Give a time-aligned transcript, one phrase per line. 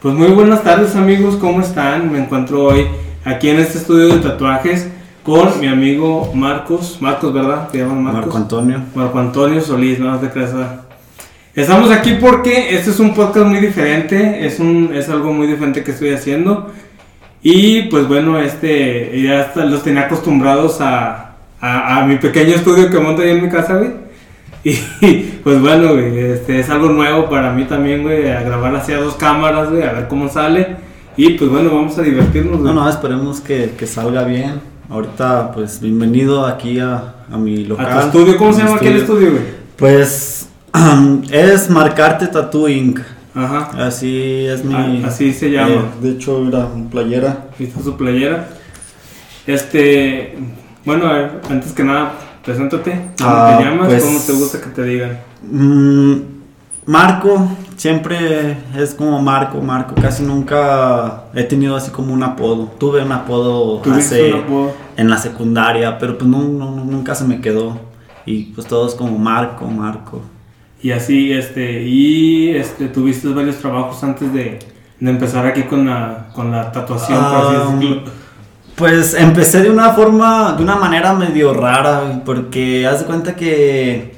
[0.00, 2.10] Pues muy buenas tardes amigos, ¿cómo están?
[2.10, 2.86] Me encuentro hoy
[3.22, 4.88] aquí en este estudio de tatuajes
[5.22, 7.68] con mi amigo Marcos, Marcos, ¿verdad?
[7.68, 8.22] ¿Te llaman Marcos?
[8.22, 8.80] Marco Antonio.
[8.94, 10.54] Marco Antonio Solís, no creas.
[10.54, 10.80] ¿verdad?
[11.54, 15.84] Estamos aquí porque este es un podcast muy diferente, es, un, es algo muy diferente
[15.84, 16.72] que estoy haciendo.
[17.42, 22.88] Y pues bueno, este, ya hasta los tenía acostumbrados a, a, a mi pequeño estudio
[22.88, 23.90] que monto ahí en mi casa, güey.
[25.02, 28.98] Y pues bueno, güey, este, es algo nuevo para mí también, güey, a grabar hacia
[28.98, 30.76] dos cámaras, güey, a ver cómo sale.
[31.16, 32.74] Y pues bueno, vamos a divertirnos, No, güey.
[32.74, 34.60] no, esperemos que, que salga bien.
[34.88, 37.86] Ahorita, pues, bienvenido aquí a, a mi local.
[37.86, 39.42] a tu estudio, ¿cómo se llama aquel estudio, güey?
[39.76, 40.48] Pues,
[41.30, 43.00] es Marcarte Tattoo Inc.
[43.34, 44.74] Ajá, Así es mi...
[44.74, 45.70] Ah, así se llama.
[45.70, 47.46] eh, de hecho, era mi playera.
[47.60, 48.48] está su playera.
[49.46, 50.36] Este,
[50.84, 52.12] bueno, a ver, antes que nada,
[52.54, 52.90] preséntate.
[53.18, 53.88] ¿Cómo Ah, te llamas?
[53.88, 55.18] pues- ¿Cómo te gusta que te digan?
[55.50, 56.14] Mm,
[56.86, 59.94] Marco, siempre es como Marco, Marco.
[60.00, 62.64] Casi nunca he tenido así como un apodo.
[62.78, 64.34] Tuve un apodo ¿Tuviste hace...
[64.34, 64.72] un apodo?
[64.96, 67.78] en la secundaria, pero pues no, no- nunca se me quedó.
[68.26, 70.20] Y pues todos como Marco, Marco.
[70.82, 74.58] Y así, este, y este, tuviste varios trabajos antes de,
[74.98, 78.02] de empezar aquí con la, con la tatuación, por así Ah, decirlo.
[78.80, 84.14] Pues empecé de una forma, de una manera medio rara, porque haz de cuenta que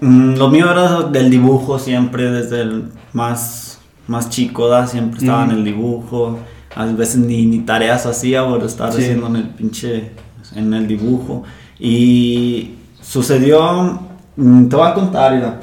[0.00, 4.86] mm, lo mío era del dibujo siempre, desde el más, más chico, ¿da?
[4.88, 5.58] siempre estaba en Ujú.
[5.58, 6.38] el dibujo.
[6.74, 9.00] A veces ni, ni tareas hacía por estar Sí.
[9.02, 10.10] haciendo en el pinche,
[10.56, 11.44] en el dibujo.
[11.78, 14.00] Y sucedió,
[14.36, 15.60] mm, te voy a contar, mira.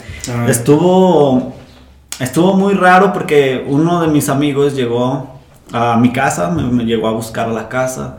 [0.47, 1.52] Estuvo,
[2.19, 5.39] estuvo muy raro porque uno de mis amigos llegó
[5.73, 8.17] a mi casa, me, me llegó a buscar a la casa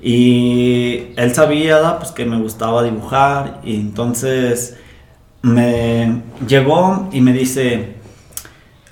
[0.00, 4.76] y él sabía pues, que me gustaba dibujar y entonces
[5.42, 7.96] me llegó y me dice,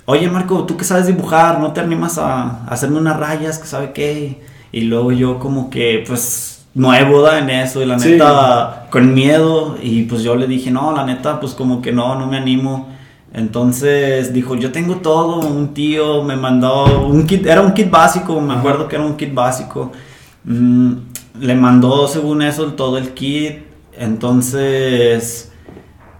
[0.05, 3.67] oye Marco, tú que sabes dibujar, ¿no te animas a, a hacerme unas rayas, que
[3.67, 4.41] sabe qué?
[4.71, 7.39] Y luego yo como que pues nuevo ¿da?
[7.39, 8.11] en eso y la Sí.
[8.11, 12.15] neta con miedo y pues yo le dije, no, la neta pues como que no,
[12.19, 12.87] no me animo.
[13.33, 18.41] Entonces dijo, yo tengo todo, un tío me mandó un kit, era un kit básico,
[18.41, 19.91] me acuerdo que era un kit básico.
[20.43, 20.93] Mm,
[21.39, 23.59] le mandó según eso todo el kit,
[23.93, 25.51] entonces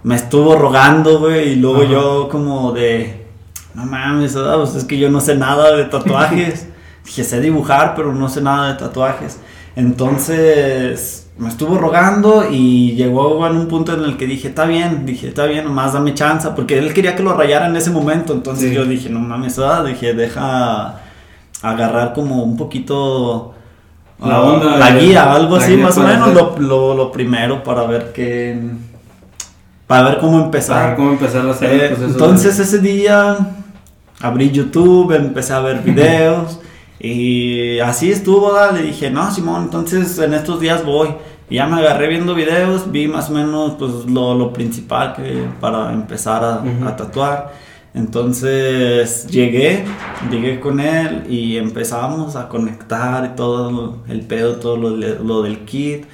[0.03, 1.91] me estuvo rogando, güey, y luego Ajá.
[1.91, 3.25] yo como de,
[3.73, 6.67] no mames, ah, pues es que yo no sé nada de tatuajes.
[7.05, 9.39] Dije, sé dibujar, pero no sé nada de tatuajes.
[9.75, 15.05] Entonces me estuvo rogando y llegó en un punto en el que dije, está bien,
[15.05, 18.33] dije, está bien, nomás dame chance, porque él quería que lo rayara en ese momento.
[18.33, 18.75] Entonces Sí.
[18.75, 20.99] yo dije, no mames, ah, dije, deja
[21.61, 23.53] agarrar como un poquito
[24.23, 26.93] La ah, onda, la la- guía, algo la así, guía más o menos lo, lo,
[26.93, 28.59] lo primero para ver qué,
[29.87, 30.87] para ver cómo Para empezar.
[30.89, 31.67] ver cómo empezar Eh,
[31.97, 33.37] de- entonces ese día
[34.21, 36.59] abrí YouTube, empecé a ver videos
[36.99, 38.73] y así estuvo, ¿da?
[38.73, 41.07] le dije, no, Simón, entonces en estos días voy.
[41.49, 45.45] Y ya me agarré viendo videos, vi más o menos pues lo, lo principal que
[45.59, 46.87] para empezar a, Ujú.
[46.87, 47.53] a tatuar.
[47.95, 49.83] Entonces llegué,
[50.29, 56.05] llegué con él y empezamos a conectar todo el pedo, todo lo, lo del kit.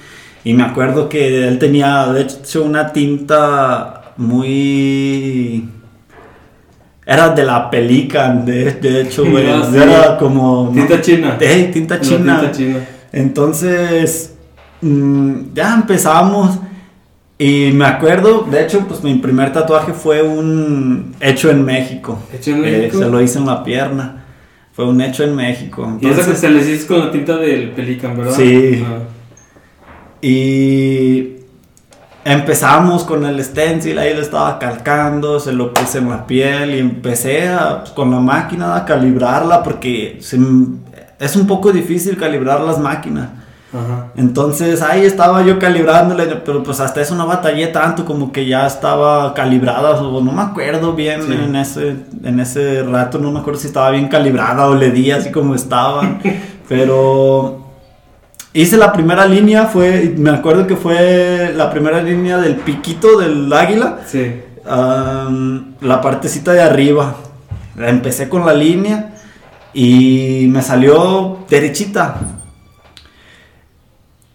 [0.42, 5.68] Y me acuerdo que él tenía, de hecho, una tinta muy...
[7.04, 9.50] Era de la Pelican, de, de hecho, güey.
[9.50, 9.76] Ah, sí.
[9.76, 10.70] Era como...
[10.72, 11.36] Tinta china.
[11.40, 12.40] Ey, tinta china.
[12.40, 12.78] tinta china.
[13.12, 14.35] Entonces,
[14.86, 16.58] mm, ya empezamos.
[17.38, 22.18] Y me acuerdo, de hecho, pues mi primer tatuaje fue un hecho en México.
[22.32, 24.24] ¿Hecho en Eh, se lo hice en la pierna.
[24.72, 25.98] Fue un hecho en México.
[26.00, 28.32] Y esa que Entonces, se les hizo con la tinta del Pelican, ¿verdad?
[28.32, 28.84] Sí.
[28.86, 29.00] Ah.
[30.22, 31.36] y
[32.24, 36.78] empezamos con el stencil, ahí lo estaba calcando, se lo puse en la piel y
[36.80, 40.38] empecé a, pues, con la máquina a calibrarla porque se
[41.20, 43.28] es un poco difícil calibrar las máquinas.
[43.72, 44.08] Ajá.
[44.16, 48.66] Entonces ahí estaba yo calibrándole, pero pues hasta eso no batallé tanto, como que ya
[48.66, 51.32] estaba calibrada, o no me acuerdo bien Sí.
[51.32, 55.10] en, ese, en ese rato, no me acuerdo si estaba bien calibrada o le di
[55.10, 56.18] así como estaba,
[56.68, 57.64] pero
[58.52, 63.52] hice la primera línea, fue, me acuerdo que fue la primera línea del piquito del
[63.52, 64.42] águila, Sí.
[65.80, 67.14] La partecita de arriba.
[67.78, 69.14] Empecé con la línea
[69.72, 72.16] y me salió derechita.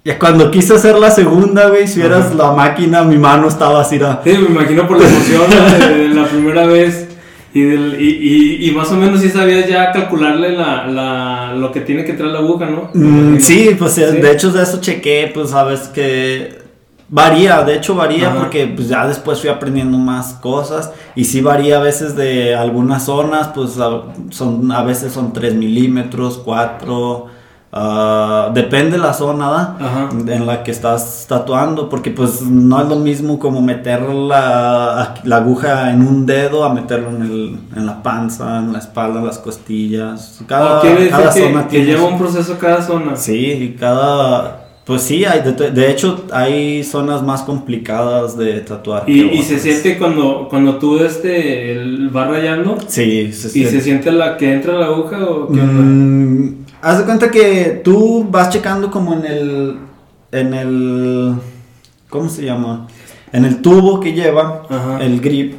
[0.03, 2.35] Y cuando quise hacer la segunda, güey, si vieras Ajá.
[2.35, 3.97] la máquina, mi mano estaba así.
[3.97, 7.07] era- Sí, me imagino por la emoción de, de la primera vez.
[7.53, 11.71] Y, del- y, y, y más o menos sí sabías ya calcularle la, la, lo
[11.71, 12.89] que tiene que traer la aguja, ¿no?
[12.93, 14.17] Mm, sí, pues eh, Sí.
[14.21, 16.59] de hecho de eso chequé, pues sabes que
[17.13, 18.39] Varía, de hecho varía Ajá.
[18.39, 23.03] porque pues ya después fui aprendiendo más cosas y sí varía a veces de algunas
[23.03, 27.25] zonas, pues a, son, a veces son 3 milímetros, 4,
[27.71, 33.39] ah, depende la zona en la que estás tatuando, porque pues no es lo mismo
[33.39, 38.59] como meter la, la aguja en un dedo a meterlo en, el, en la panza,
[38.59, 40.41] en la espalda, en las costillas.
[40.47, 43.15] Cada, cada zona que tiene lleva un proceso cada zona.
[43.15, 44.57] Sí, y cada...
[44.83, 49.03] Pues sí, hay de, de hecho hay zonas más complicadas de tatuar.
[49.07, 53.71] Y, y se siente cuando, cuando tú este, el, vas rayando Sí, se y siente.
[53.71, 55.73] se siente la que entra la aguja o qué onda?
[55.83, 59.79] Mm, haz de cuenta que tú vas checando como en el...
[60.31, 61.35] En el...
[62.09, 62.87] ¿Cómo se llama?
[63.31, 64.99] En el tubo que lleva Ajá.
[65.01, 65.55] el grip.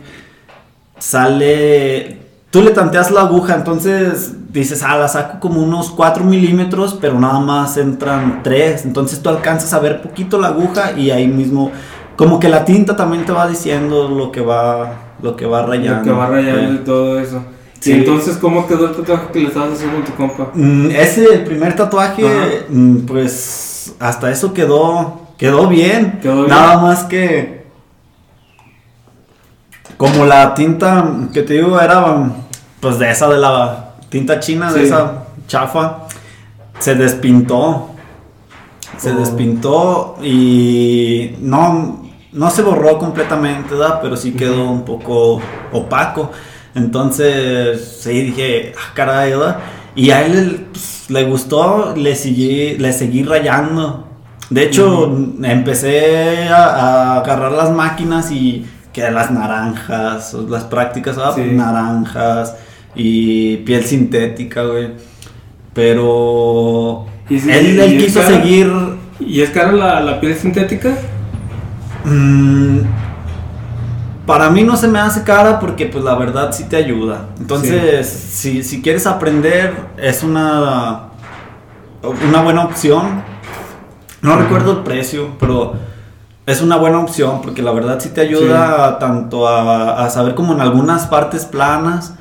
[0.99, 2.21] Sale...
[2.51, 7.19] Tú le tanteas la aguja, entonces dices, ah, la saco como unos 4 milímetros, pero
[7.19, 8.85] nada más entran 3.
[8.85, 11.71] Entonces tú alcanzas a ver poquito la aguja y ahí mismo...
[12.17, 16.01] Como que la tinta también te va diciendo lo que va, lo que va rayando.
[16.01, 17.43] Lo que va rayando y todo eso.
[17.83, 17.91] Sí.
[17.91, 20.51] Y entonces, ¿cómo quedó el tatuaje que le estabas haciendo a tu compa?
[20.55, 26.21] Mm, ese, el primer tatuaje, mm, pues hasta eso quedó, quedó bien.
[26.23, 26.49] Quedó bien.
[26.51, 27.67] Nada más que,
[29.97, 32.31] como la tinta que te digo era,
[32.81, 36.07] pues de esa de la tinta china, de esa chafa,
[36.79, 37.89] se despintó.
[38.97, 39.15] Se Oh.
[39.17, 43.99] despintó y no, no se borró completamente, ¿verdad?
[44.03, 45.41] Pero sí quedó un poco
[45.73, 46.31] opaco.
[46.75, 49.59] Entonces, sí, dije, ah, caray, ¿verdad?
[49.95, 54.09] Y a él pues, le gustó, le seguí, le seguí rayando.
[54.51, 61.35] De hecho, empecé a, a agarrar las máquinas y que las naranjas, las prácticas, ¿verdad?
[61.35, 61.43] Sí.
[61.53, 62.57] naranjas
[62.95, 64.91] y piel sintética, güey.
[65.73, 68.37] Pero Y él, quiso cara.
[68.37, 68.71] seguir
[69.27, 70.91] ¿Y es cara la, la piel sintética?
[72.05, 72.81] Mm,
[74.27, 77.27] para mí no se me hace cara porque pues la verdad sí te ayuda.
[77.41, 81.09] Entonces, si, si quieres aprender, es una,
[82.29, 83.23] una buena opción.
[84.21, 85.75] No recuerdo el precio, pero
[86.47, 90.53] es una buena opción porque la verdad sí te ayuda tanto a, a saber como
[90.53, 92.15] en algunas partes planas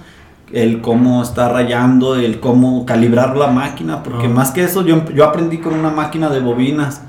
[0.51, 4.29] el cómo está rayando, el cómo calibrar la máquina, porque Ah.
[4.29, 7.03] más que eso yo, yo aprendí con una máquina de bobinas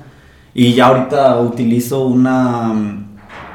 [0.53, 2.71] y ya ahorita utilizo una,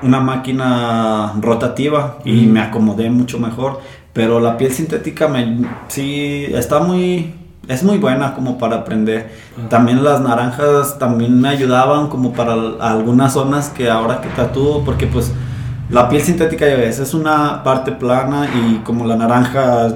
[0.03, 2.53] una máquina rotativa y Mm.
[2.53, 3.81] me acomodé mucho mejor,
[4.12, 7.35] pero la piel sintética me, sí está muy...
[7.69, 9.31] Es muy buena como para aprender.
[9.59, 9.69] Ah.
[9.69, 15.06] También las naranjas también me ayudaban como para algunas zonas que ahora que tatúo, porque
[15.06, 15.33] pues
[15.91, 19.89] la piel sintética ya ves, es una parte plana y como la naranja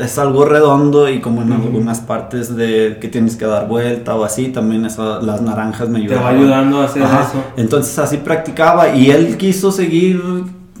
[0.00, 4.24] es algo redondo y como en algunas partes de que tienes que dar vuelta o
[4.24, 6.24] así, también esa- las naranjas me Te ayudaban.
[6.24, 7.22] va ayudando a hacer Ajá.
[7.28, 7.42] eso.
[7.56, 10.20] Entonces así practicaba y él quiso seguir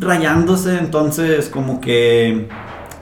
[0.00, 2.48] rayándose, entonces como que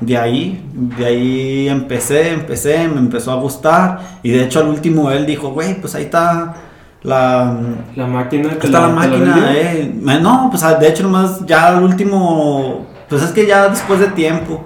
[0.00, 5.10] de ahí, de ahí empecé, empecé, me empezó a gustar y de hecho al último
[5.10, 6.54] él dijo, güey, pues ahí está
[7.02, 7.56] la...
[7.94, 8.50] La máquina.
[8.58, 9.94] Te está la te máquina, eh.
[10.20, 14.08] No, pues ah, de hecho nomás ya al último, pues es que ya después de
[14.08, 14.64] tiempo,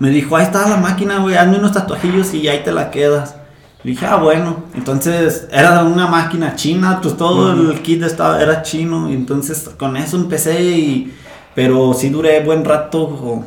[0.00, 3.36] me dijo, ahí está la máquina, güey, hazme unos tatuajillos y ahí te la quedas.
[3.84, 7.70] Le dije, ah, bueno, entonces era una máquina china, pues todo Ujú.
[7.70, 11.14] el kit estaba, era chino, y entonces con eso empecé y,
[11.54, 13.42] pero sí duré buen rato,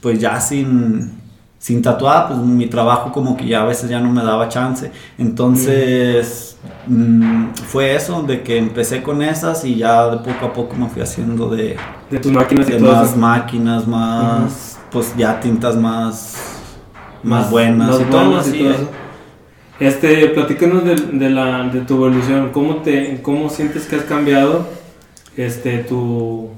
[0.00, 1.12] pues ya sin,
[1.58, 4.92] sin tatuar, pues mi trabajo como que ya a veces ya no me daba chance.
[5.18, 10.76] Entonces mm, fue eso, de que empecé con esas y ya de poco a poco
[10.76, 11.76] me fui haciendo de,
[12.10, 13.16] De tus máquinas y de todo más eso.
[13.16, 16.36] máquinas, más, pues ya tintas más,
[17.22, 18.90] más, buenas más y todo buenas y todo eso.
[19.78, 22.48] Este, platícanos de, de la, de tu evolución.
[22.50, 24.66] ¿Cómo, te, ¿Cómo sientes que has cambiado
[25.36, 26.48] este, tu,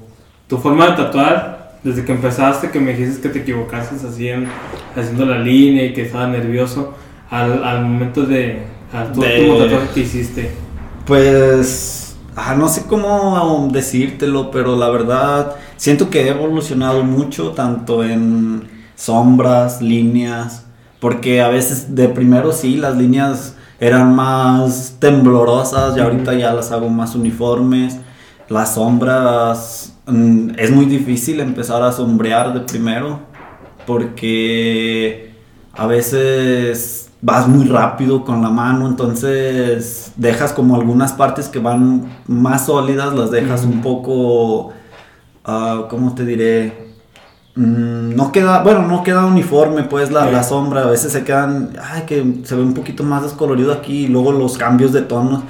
[0.47, 2.69] tu forma de tatuar desde que empezaste?
[2.71, 4.47] Que me dijiste que te equivocaste así en-
[4.95, 6.93] haciendo la línea y que estaba nervioso
[7.29, 8.61] al, al momento de
[8.93, 10.51] al tu De- último tatuaje que hiciste.
[11.05, 18.03] Pues, ah, no sé cómo decírtelo, pero la verdad siento que he evolucionado mucho, tanto
[18.03, 20.65] en sombras, líneas,
[20.99, 26.71] porque a veces de primero sí, las líneas eran más temblorosas y ahorita ya las
[26.71, 27.97] hago más uniformes.
[28.49, 33.21] Las sombras, mm, es muy difícil empezar a sombrear de primero,
[33.87, 35.33] porque
[35.73, 42.05] a veces vas muy rápido con la mano, entonces dejas como algunas partes que van
[42.27, 44.73] más sólidas, las dejas un poco,
[45.45, 46.89] ah, ¿cómo te diré?
[47.55, 50.31] Mm, no queda, bueno, no queda uniforme pues la, Sí.
[50.31, 54.05] la sombra, a veces se quedan, ay, que se ve un poquito más descolorido aquí
[54.05, 55.43] y luego los cambios de tonos.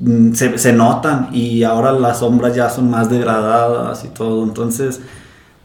[0.00, 4.42] mm, se, se notan y ahora las sombras ya son más degradadas y todo.
[4.44, 5.00] Entonces,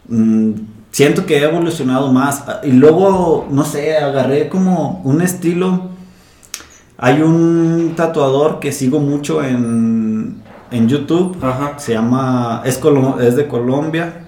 [0.09, 0.51] mm,
[0.91, 2.43] siento que he evolucionado más.
[2.63, 5.91] Y luego, no sé, agarré como un estilo.
[6.97, 11.38] Hay un tatuador que sigo mucho en, en YouTube.
[11.41, 11.74] Ajá.
[11.77, 14.25] Se llama, es, colo- es de Colombia.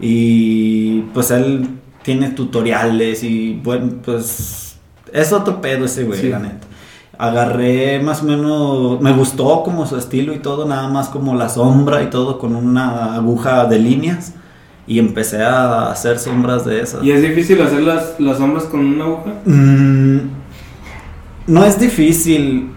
[0.00, 1.68] Y pues él
[2.02, 4.76] tiene tutoriales y bueno, pues
[5.12, 6.28] es otro pedo ese güey, Sí.
[6.28, 6.66] la neta.
[7.16, 11.48] Agarré más o menos, me gustó como su estilo y todo, nada más como la
[11.48, 14.34] sombra y todo con una aguja de líneas.
[14.86, 17.02] Y empecé a hacer sombras de esas.
[17.02, 19.32] ¿Y es difícil hacer las, las sombras con una aguja?
[19.46, 20.18] Mm,
[21.46, 22.70] no es difícil.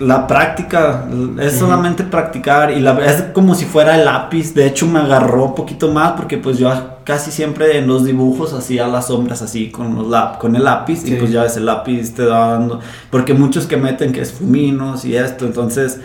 [0.00, 1.06] La práctica
[1.40, 4.52] es solamente practicar y la, es como si fuera el lápiz.
[4.52, 6.72] De hecho, me agarró un poquito más porque pues yo
[7.04, 11.02] casi siempre en los dibujos hacía las sombras así con, los lap- con el lápiz
[11.02, 11.12] Sí.
[11.12, 12.80] y pues ya ese lápiz te va dando.
[13.10, 16.00] Porque muchos que meten que es fuminos y esto, entonces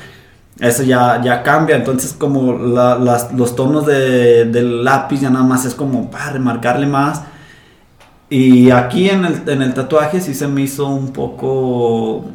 [0.60, 1.75] eso ya, ya cambia.
[1.75, 6.31] Entonces, como la- las- los tonos de- del lápiz ya nada más es como para
[6.34, 7.24] remarcarle más.
[8.29, 12.25] Y aquí en el, en el tatuaje sí se me hizo un poco.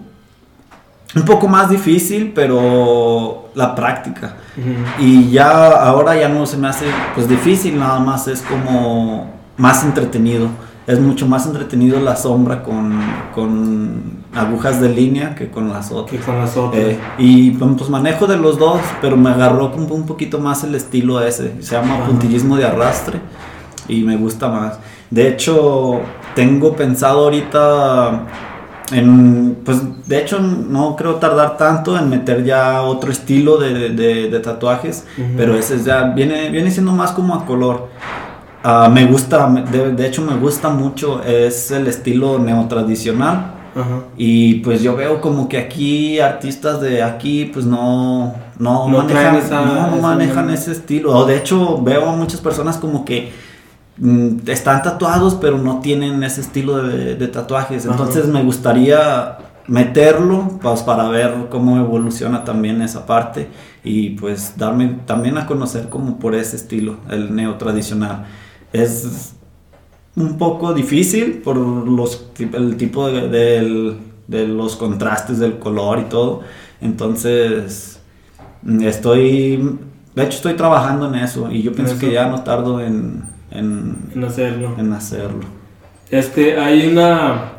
[1.16, 4.36] Un poco más difícil, pero la práctica.
[4.98, 9.84] Y ya ahora ya no se me hace pues difícil, nada más es como más
[9.84, 10.48] entretenido.
[10.86, 13.00] Es mucho más entretenido la sombra con,
[13.34, 16.20] con agujas de línea que con las otras.
[16.20, 16.82] Que con las otras.
[16.82, 20.74] Eh, y pues manejo de los dos, pero me agarró como un poquito más el
[20.74, 21.62] estilo ese.
[21.62, 23.20] Se llama puntillismo de arrastre
[23.88, 24.78] y me gusta más.
[25.10, 26.00] De hecho,
[26.34, 28.26] tengo pensado ahorita
[28.92, 34.28] en, pues de hecho no creo tardar tanto en meter ya otro estilo de, de-
[34.30, 35.04] de tatuajes,
[35.36, 37.88] pero ese es ya viene, viene siendo más como a color.
[38.62, 43.52] Ah, me gusta, de, de hecho me gusta mucho, es el estilo neotradicional.
[43.76, 44.04] Ajá.
[44.16, 49.64] Y pues yo veo como que aquí artistas de aquí pues no no, manejan, esa-
[49.90, 51.10] no manejan ese estilo.
[51.16, 53.32] O de hecho veo a muchas personas como que
[54.46, 57.86] están tatuados pero no tienen ese estilo de, de tatuajes.
[57.86, 57.94] Ajá.
[57.94, 63.48] Entonces me gustaría meterlo pues para ver cómo evoluciona también esa parte
[63.82, 68.26] y pues darme también a conocer como por ese estilo, el neotradicional.
[68.72, 69.32] Es
[70.16, 76.04] un poco difícil por los el tipo de, del- de los contrastes del color y
[76.04, 76.40] todo.
[76.80, 78.00] Entonces,
[78.62, 79.56] mm, estoy,
[80.14, 82.00] de hecho estoy trabajando en eso y yo pienso eso.
[82.00, 83.22] que ya no tardo en,
[83.54, 84.74] en, En hacerlo.
[84.78, 85.40] en hacerlo.
[86.10, 87.52] Este, hay una.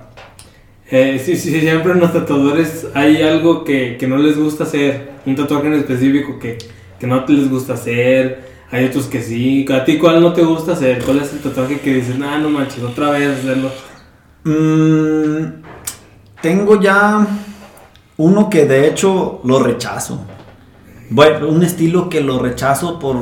[0.91, 5.15] Eh, sí, sí, siempre en los tatuadores hay algo que, que no les gusta hacer.
[5.25, 6.57] Un tatuaje en específico que,
[6.99, 8.45] que no te les gusta hacer.
[8.71, 9.65] Hay otros que sí.
[9.71, 11.03] ¿A ti cuál no te gusta hacer?
[11.03, 13.71] ¿Cuál es el tatuaje que dices, nah, no manches, otra vez hacerlo?
[14.43, 15.61] Mm,
[16.41, 17.25] tengo ya
[18.17, 20.25] uno que de hecho lo rechazo.
[21.09, 23.15] Bueno, un estilo que lo rechazo por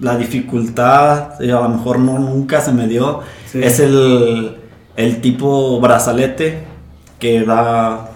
[0.00, 3.20] la dificultad, y a lo mejor no nunca se me dio.
[3.46, 3.60] Sí.
[3.62, 4.56] Es el,
[4.96, 6.64] el tipo brazalete
[7.18, 8.10] que da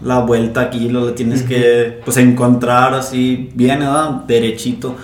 [0.00, 1.48] la vuelta aquí, lo tienes Ujú.
[1.48, 4.10] que pues encontrar así bien, ¿verdad?
[4.26, 4.96] derechito.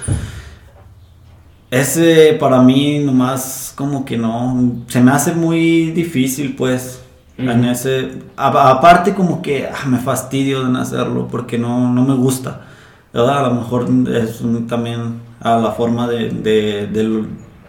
[1.71, 7.01] Ese para mí nomás como que no, se me hace muy difícil pues
[7.39, 7.51] Ujú.
[7.51, 12.15] en ese, a- aparte como que ah, me fastidio en hacerlo porque no, no me
[12.15, 12.61] gusta,
[13.13, 13.39] ¿verdad?
[13.47, 17.03] A lo mejor es un- también a la forma de, de- de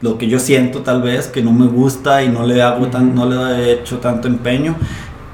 [0.01, 3.13] lo- que yo siento tal vez que no me gusta y no le hago tan,
[3.15, 4.75] no le he hecho tanto empeño,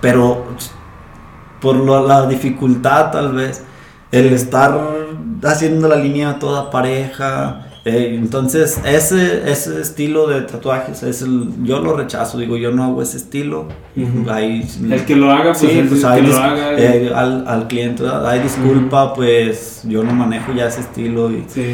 [0.01, 0.45] pero
[1.62, 3.63] por lo- la dificultad tal vez,
[4.12, 4.77] el estar
[5.43, 7.67] haciendo la línea toda pareja.
[7.83, 12.83] eh, entonces, ese, ese estilo de tatuajes, es el, yo lo rechazo, digo, yo no
[12.83, 13.67] hago ese estilo.
[13.98, 14.29] Ujú.
[14.29, 16.07] Ahí- El que lo haga, pues, Sí, pues lo
[16.38, 16.74] haga.
[16.77, 18.27] eh, al, al cliente, ¿verdad?
[18.29, 21.74] Ay, disculpa, pues yo no manejo ya ese estilo y Sí.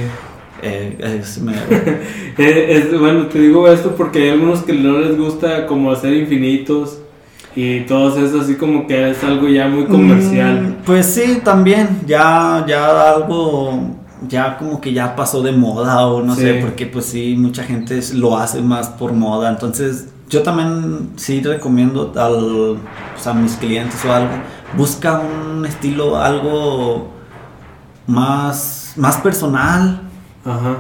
[0.61, 1.53] Eh, es- me-
[2.37, 6.13] Eh, es- bueno, te digo esto porque hay algunos que no les gusta como hacer
[6.13, 6.99] infinitos
[7.55, 10.61] y todo eso así como que es algo ya muy comercial.
[10.61, 13.95] Mm, pues sí, también, ya, ya algo,
[14.27, 16.41] ya como que ya pasó de moda o no Sí.
[16.41, 21.41] sé, porque pues sí, mucha gente lo hace más por moda, entonces yo también sí
[21.41, 22.77] recomiendo al,
[23.13, 24.29] pues, a mis clientes o algo,
[24.77, 27.09] busca un estilo algo
[28.05, 30.01] más, más personal,
[30.48, 30.77] Ajá.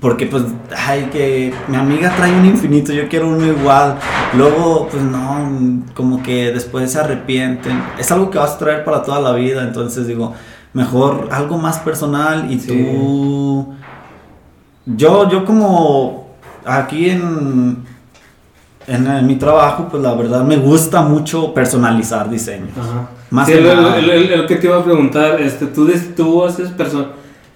[0.00, 0.42] porque pues,
[0.76, 3.98] ay, que mi amiga trae un infinito, yo quiero uno igual.
[4.36, 7.80] Luego, pues no, como que después se arrepienten.
[7.98, 10.32] Es algo que vas a traer para toda la vida, entonces digo,
[10.72, 12.68] mejor algo más personal y Sí.
[12.68, 13.74] tú...
[14.86, 16.26] Yo, yo como
[16.64, 17.76] aquí en...
[18.86, 22.70] en, en mi trabajo, pues la verdad me gusta mucho personalizar diseños.
[22.76, 23.08] Ajá.
[23.30, 24.00] Más Sí, que lo, nada.
[24.00, 27.06] lo- lo- lo que te iba a preguntar, este, ¿tú, tú haces perso-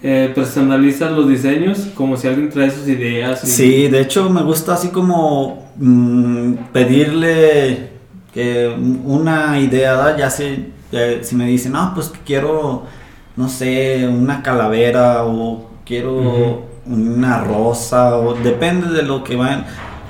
[0.02, 3.42] eh, personalizas los diseños como si alguien trae sus ideas?
[3.44, 7.90] y- Sí, de hecho me gusta así como mm, pedirle
[8.32, 8.74] que
[9.04, 10.28] una idea, ya
[10.92, 12.84] eh, si me dicen, no, pues que quiero,
[13.36, 19.64] no sé, una calavera o quiero una rosa o depende de lo que vayan.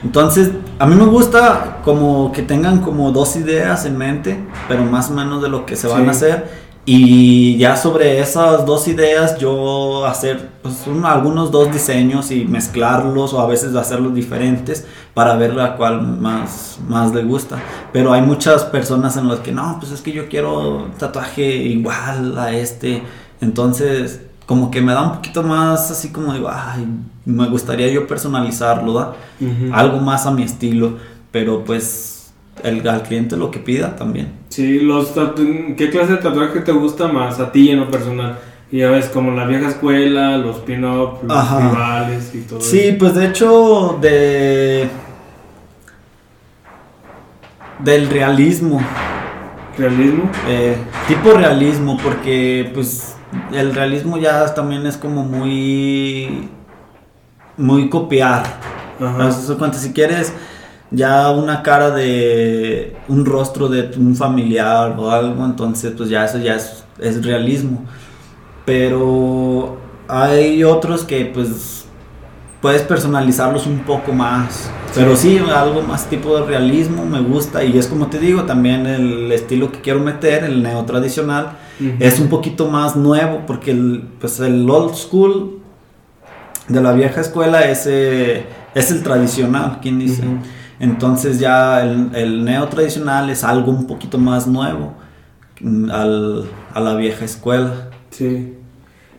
[0.05, 4.39] Entonces, a mí me gusta como que tengan como dos ideas en mente,
[4.69, 6.09] pero más o menos de lo que se van Sí.
[6.09, 6.66] a hacer.
[6.89, 13.33] Y ya sobre esas dos ideas yo hacer pues, un- algunos dos diseños y mezclarlos
[13.35, 17.59] o a veces hacerlos diferentes para ver la cual más, más le gusta.
[17.93, 21.57] Pero hay muchas personas en las que no, pues es que yo quiero un tatuaje
[21.57, 23.03] igual a este.
[23.41, 26.87] Entonces como que me da un poquito más así como digo, ay,
[27.25, 29.13] me gustaría yo personalizarlo, ¿da?
[29.41, 29.75] Ujú.
[29.75, 30.99] Algo más a mi estilo.
[31.33, 32.26] Pero pues
[32.63, 34.33] el, al cliente lo que pida también.
[34.49, 35.13] Sí, los
[35.77, 38.39] ¿qué clase de tatuaje te gusta más a ti en lo personal?
[38.73, 41.71] Ya ves, como la vieja escuela, los pin-up, los Ajá.
[41.71, 42.99] rivales y todo Sí, eso.
[42.99, 44.89] pues de hecho, de.
[47.79, 48.81] Del realismo.
[49.79, 50.31] Realismo.
[50.49, 53.15] eh, tipo realismo, porque pues
[53.53, 56.49] el realismo ya también es como muy.
[57.57, 58.43] Muy copiar.
[59.01, 59.31] Ajá.
[59.59, 60.33] Cuenta, si quieres
[60.91, 66.39] ya una cara de un rostro de un familiar o algo, entonces pues ya eso
[66.39, 67.85] ya es, es realismo.
[68.65, 69.79] Pero
[70.09, 71.87] hay otros que pues
[72.61, 74.71] puedes personalizarlos un poco más.
[74.95, 78.87] Pero sí, algo más tipo de realismo me gusta y es como te digo, también
[78.87, 81.59] el estilo que quiero meter, el neo tradicional,
[82.01, 85.61] es un poquito más nuevo porque el, pues el old school
[86.69, 90.25] de la vieja escuela es, eh, es el tradicional, ¿quién dice?
[90.79, 94.95] Entonces ya el, el neo tradicional es algo un poquito más nuevo
[95.61, 97.91] mm, al- a la vieja escuela.
[98.11, 98.55] Sí.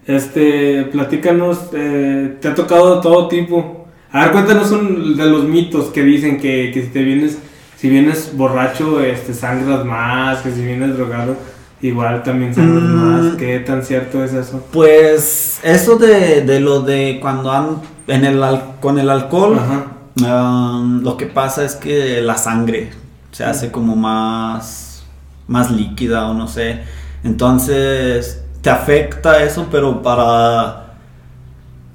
[0.06, 3.88] Este, platícanos, eh, te ha tocado todo tipo.
[4.12, 7.40] A ver, cuéntanos un, de los mitos que dicen que, que si te vienes,
[7.76, 11.36] si vienes borracho, este, sangras más, que si vienes drogado,
[11.82, 12.96] igual también sangras Mm.
[12.96, 13.36] más.
[13.36, 14.64] ¿Qué tan cierto es eso?
[14.72, 18.42] Pues eso de, de lo de cuando han en el
[18.80, 19.88] con el alcohol, Ajá.
[20.24, 22.92] Um, lo que pasa es que la sangre
[23.32, 25.04] se hace como más
[25.48, 26.84] más líquida o no sé.
[27.24, 30.94] Entonces te afecta eso, pero para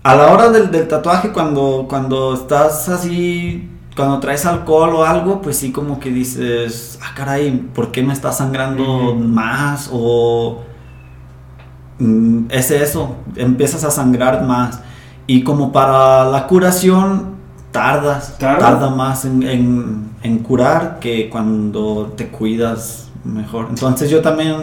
[0.04, 5.42] a la hora del, del tatuaje cuando cuando estás así cuando traes alcohol o algo,
[5.42, 9.90] pues sí como que dices, ah caray, ¿por qué me está sangrando más?
[9.92, 10.62] O
[12.02, 14.80] Mm, es eso, empiezas a sangrar más.
[15.26, 17.31] Y como para la curación,
[17.72, 23.66] tardas, tarda más en, en- en curar que cuando te cuidas mejor.
[23.70, 24.54] Entonces yo también,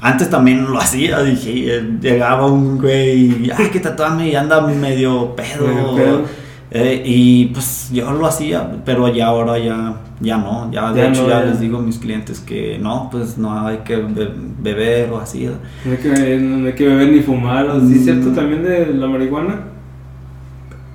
[0.00, 5.66] antes también lo hacía, dije, llegaba un güey, ay, que tatuame y anda medio pedo.
[5.68, 6.20] Medio pedo.
[6.68, 11.08] Eh, y pues yo lo hacía, pero ya ahora ya, ya no, ya de Ya
[11.08, 11.46] hecho no, ya ya.
[11.46, 15.44] les digo a mis clientes que no, pues no hay que be- beber o así.
[15.84, 17.66] No hay que, no hay que beber ni fumar.
[17.80, 18.02] ¿Sí Mm.
[18.04, 19.60] cierto también de la marihuana?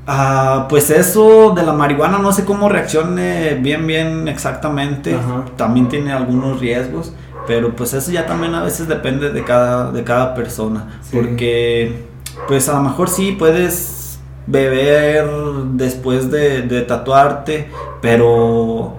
[0.08, 5.16] Ah, pues eso de la marihuana no sé cómo reaccione bien bien exactamente.
[5.16, 5.46] Ajá.
[5.58, 7.14] También tiene algunos riesgos,
[7.48, 11.16] pero pues eso ya también a veces depende de cada de cada persona, Sí.
[11.18, 12.06] porque
[12.48, 15.28] pues a lo mejor sí puedes beber
[15.74, 17.70] después de, de tatuarte,
[18.02, 18.98] pero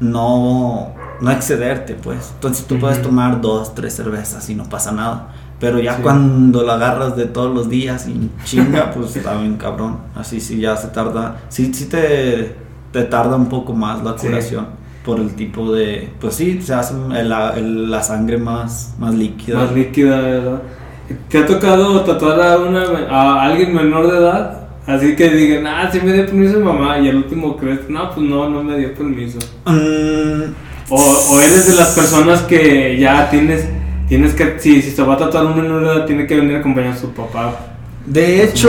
[0.00, 2.30] no no excederte, pues.
[2.34, 5.28] Entonces tú puedes tomar dos, tres cervezas y no pasa nada.
[5.60, 6.02] Pero ya Sí.
[6.02, 9.98] cuando la agarras de todos los días y chinga, pues está bien cabrón.
[10.14, 11.36] Así sí ya se tarda.
[11.48, 12.54] Sí, sí te,
[12.92, 14.26] te tarda un poco más la Sí.
[14.28, 14.66] curación.
[15.04, 16.10] Por el tipo de.
[16.20, 19.56] Pues sí, se hace el- la sangre más, más líquida.
[19.58, 20.62] Más líquida, ¿verdad?
[21.30, 24.68] ¿Te ha tocado tatuar a, una, a alguien menor de edad?
[24.86, 26.98] Así que digan, ah, sí me dio permiso mamá.
[26.98, 29.38] Y al último crees, no, pues no, no me dio permiso.
[29.64, 30.52] Mm,
[30.90, 33.66] O, o eres de las personas que ya tienes,
[34.08, 36.56] tienes que, si, si se va a tatuar un menor de edad, tiene que venir
[36.56, 37.54] acompañado de su papá.
[38.06, 38.68] De hecho,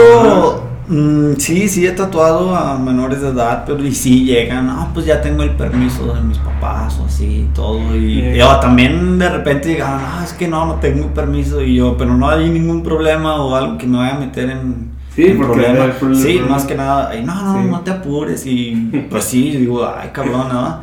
[0.88, 5.06] mm, sí, sí he tatuado a menores de edad, pero y sí llegan, no, pues
[5.06, 7.78] ya tengo el permiso de mis papás o así, todo.
[7.96, 8.32] Y, Sí.
[8.36, 11.62] y, oh, también de repente llegan, no, es que no, no tengo permiso.
[11.62, 14.90] Y yo, pero no hay ningún problema o algo que me vaya a meter en,
[15.14, 15.84] Sí, porque problema.
[15.86, 17.68] el problema- Sí, más que nada, y no, no, Sí.
[17.68, 18.44] no te apures.
[18.46, 20.80] Y pues sí, digo, ay, cabrón, ¿no?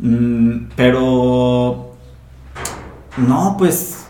[0.00, 1.91] Mm, pero,
[3.16, 4.06] no, pues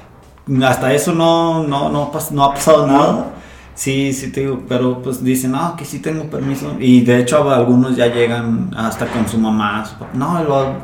[0.64, 3.34] hasta eso no, no, no, ha pasado nada.
[3.74, 6.76] Sí, sí, te digo, pero pues dicen, no, que sí tengo permiso.
[6.78, 9.84] Y de hecho algunos ya llegan hasta con su mamá.
[9.84, 10.10] su papá.
[10.14, 10.74] No, lo,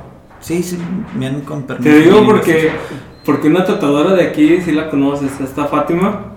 [0.40, 0.78] sí, sí,
[1.14, 1.90] vienen con permiso.
[1.90, 2.70] Te digo porque,
[3.24, 6.28] porque una tatuadora de aquí, si la conoces, esta Fátima.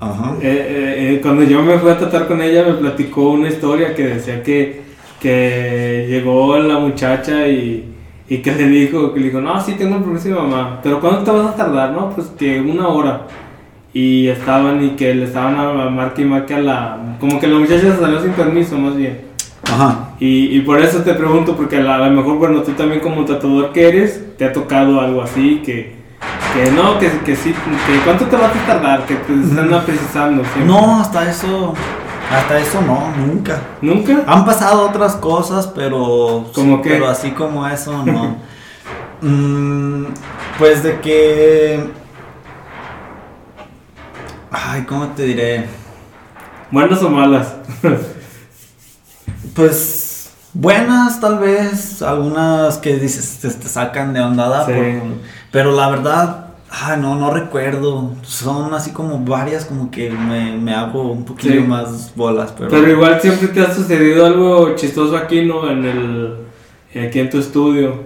[0.00, 0.36] Ajá.
[0.40, 3.94] Eh, eh, eh, cuando yo me fui a tratar con ella, me platicó una historia
[3.94, 4.82] que decía que,
[5.20, 7.97] que llegó la muchacha y,
[8.28, 10.80] y que le dijo, que le dijo, no, sí tengo el permiso de mi mamá,
[10.82, 11.92] pero ¿cuándo te vas a tardar?
[11.92, 13.22] No, pues que una hora.
[13.94, 16.98] Y estaban y que le estaban a marque y marque a la...
[17.18, 19.22] Como que la muchacha se salió sin permiso, más bien.
[19.64, 20.10] Ajá.
[20.20, 23.72] Y, y por eso te pregunto, porque a lo mejor, bueno, tú también como tatuador
[23.72, 25.94] que eres, te ha tocado algo así, que,
[26.54, 30.42] que no, que, que sí, que cuánto te vas a tardar, que te están precisando.
[30.44, 30.66] siempre.
[30.66, 31.74] No, hasta eso,
[32.30, 33.58] hasta eso no, nunca.
[33.80, 34.22] ¿Nunca?
[34.26, 36.46] Han pasado otras cosas, pero.
[36.54, 36.90] ¿Cómo qué?
[36.90, 38.36] Pero así como eso, no.
[39.20, 40.04] Mm,
[40.58, 41.90] pues de que.
[44.52, 45.66] Ay, ¿cómo te diré?
[46.70, 47.52] ¿Buenas o malas?
[49.54, 50.30] Pues.
[50.54, 52.00] Buenas, tal vez.
[52.02, 54.66] Algunas que dices te, te sacan de ondada.
[54.66, 54.72] Sí.
[54.72, 55.18] por-
[55.50, 56.47] pero la verdad.
[56.70, 58.12] Ay, no, no recuerdo.
[58.22, 61.66] Son así como varias, como que me, me hago un poquillo Sí.
[61.66, 62.52] más bolas.
[62.56, 65.70] Pero, Pero igual siempre te ha sucedido algo chistoso aquí, ¿no?
[65.70, 66.34] En el...
[67.06, 68.02] Aquí en tu estudio.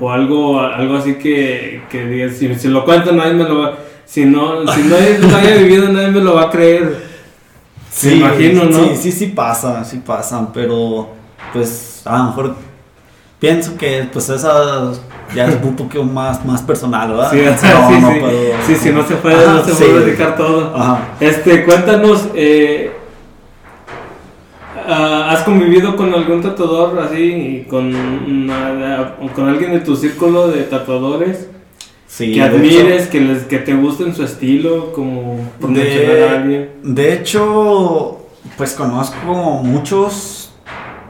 [0.00, 3.74] O algo, algo así que, que digas, si, si lo cuento nadie me lo va...
[4.04, 4.96] Si no, si no
[5.28, 7.02] lo haya vivido nadie me lo va a creer.
[8.04, 8.88] Me imagino, ¿no?
[8.88, 11.08] Sí, sí, sí pasa, sí pasan, pero
[11.52, 12.56] pues a lo mejor
[13.44, 14.90] pienso que pues esa
[15.34, 17.30] ya es un poquito más, más personal, ¿verdad?
[17.30, 17.58] Sí, No,
[17.90, 18.20] sí, no sí.
[18.20, 20.74] puedo- Sí, sí, no se puede, Ajá, no se puede dedicar todo.
[20.74, 21.08] Ajá.
[21.20, 22.90] Este, cuéntanos, eh,
[24.88, 30.62] ah, ¿has convivido con algún tatuador así, con, una- con alguien de tu círculo de
[30.62, 31.48] tatuadores
[32.06, 36.28] Sí, que de hecho- admires, que, les, que te gusten su estilo, como por mencionar
[36.28, 36.70] a alguien?
[36.82, 38.20] De hecho,
[38.56, 40.52] pues conozco muchos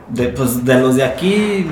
[0.09, 1.67] de, pues, de los de aquí.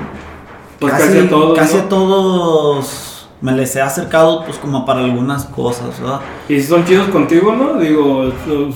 [0.83, 1.83] Pues casi a todos, casi ¿no?
[1.83, 6.21] a todos me les he acercado pues como para algunas cosas, ¿verdad?
[6.49, 7.79] Y si son chidos contigo, ¿no?
[7.79, 8.31] Digo,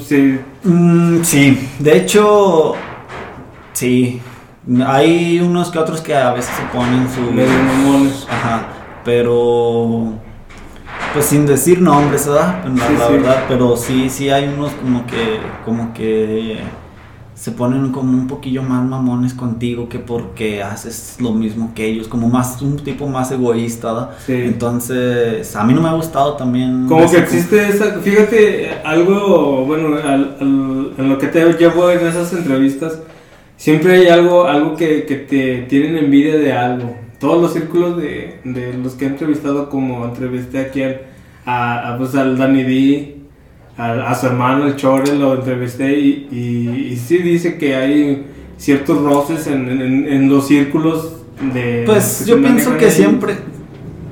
[0.05, 2.75] sí, Mm, sí, de hecho,
[3.73, 4.21] sí.
[4.85, 7.21] Hay unos que otros que a veces se ponen su...
[7.33, 8.27] medio mamones.
[8.29, 8.67] Ajá,
[9.05, 10.15] pero...
[11.13, 12.65] Pues sin decir nombres, ¿verdad?
[12.65, 13.13] La, Sí, la sí.
[13.13, 15.39] verdad, pero sí, sí hay unos como que...
[15.65, 16.59] Como que...
[17.37, 22.09] Se ponen como un poquillo más mamones contigo que porque haces lo mismo que ellos,
[22.09, 24.17] como más un tipo más egoísta.
[24.27, 26.87] Entonces, a mí no me ha gustado también.
[26.89, 32.07] Como que existe esa, fíjate, algo, bueno, al- al- en lo que te llevo en
[32.07, 33.01] esas entrevistas,
[33.59, 36.97] siempre hay algo, algo que, que te tienen envidia de algo.
[37.21, 41.01] Todos los círculos de, de los que he entrevistado, como entrevisté aquí al,
[41.45, 43.16] a, a, pues, al Danny D,
[43.79, 49.03] a, su hermano, el Chore, lo entrevisté y, y, y sí dice que hay ciertos
[49.03, 51.13] roces en, en- en los círculos
[51.53, 51.83] de...
[51.87, 52.91] Pues yo pienso que ahí.
[52.91, 53.37] siempre,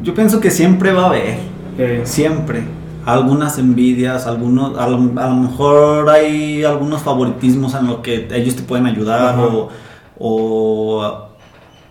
[0.03, 1.39] yo pienso que siempre va a haber,
[1.79, 2.63] Eh, siempre,
[3.07, 8.55] algunas envidias, algunos, a lo, a lo mejor hay algunos favoritismos en lo que ellos
[8.57, 9.71] te pueden ayudar o,
[10.19, 11.29] o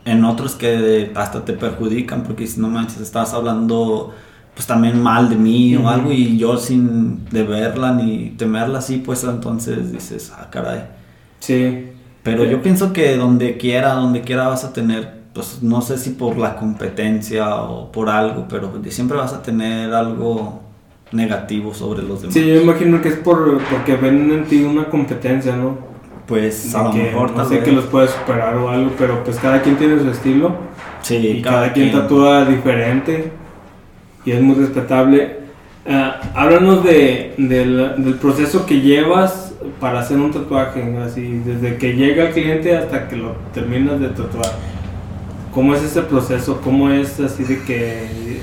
[0.05, 4.13] en otros que hasta te perjudican porque si no manches estás hablando
[4.53, 5.85] pues también mal de mí Ujú.
[5.85, 10.83] o algo y yo sin deberla ni temerla así pues entonces dices ah caray
[11.39, 11.87] sí.
[12.21, 16.11] pero yo pienso que donde quiera, donde quiera vas a tener, pues no sé si
[16.11, 20.61] por la competencia o por algo, pero siempre vas a tener algo
[21.11, 22.33] negativo sobre los demás.
[22.33, 25.77] Sí, yo imagino que es por, porque ven en ti una competencia, ¿no?
[26.27, 29.37] Pues De a lo mejor no sé que los puedes superar o algo, pero pues
[29.37, 30.55] cada quien tiene su estilo
[31.01, 33.33] Sí, y cada, quien tatúa diferente
[34.25, 35.37] y es muy respetable.
[35.87, 41.93] Ah, háblanos de, del, del proceso que llevas para hacer un tatuaje, así desde que
[41.93, 44.51] llega el cliente hasta que lo terminas de tatuar.
[45.53, 46.61] ¿Cómo es ese proceso?
[46.63, 48.39] ¿Cómo es así de que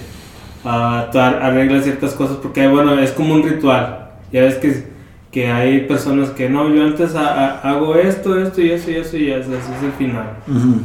[0.64, 1.10] ar-
[1.42, 2.36] arreglas ciertas cosas?
[2.36, 4.10] Porque bueno, es como un ritual.
[4.32, 4.84] Ya ves que,
[5.32, 8.96] que hay personas que no, yo antes ha- ha- hago esto, esto y eso y
[8.96, 10.26] eso y eso, ese es el final.
[10.46, 10.82] Ujú.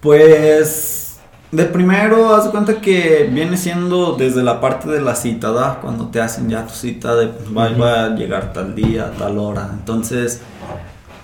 [0.00, 1.07] Pues
[1.50, 5.80] de primero, haz de cuenta que viene siendo desde la parte de la cita, ¿da?
[5.80, 9.70] Cuando te hacen ya tu cita de pues, va, a llegar tal día, tal hora.
[9.72, 10.42] Entonces,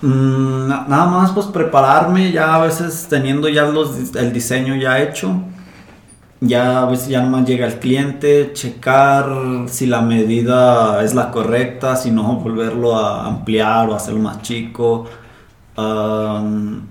[0.01, 4.99] mm, na- nada más pues prepararme ya a veces teniendo ya los, el diseño ya
[5.01, 5.41] hecho.
[6.41, 9.25] Ya a veces ya nomás llega el cliente, checar
[9.67, 15.05] si la medida es la correcta, si no volverlo a ampliar o hacerlo más chico.
[15.77, 16.87] Am,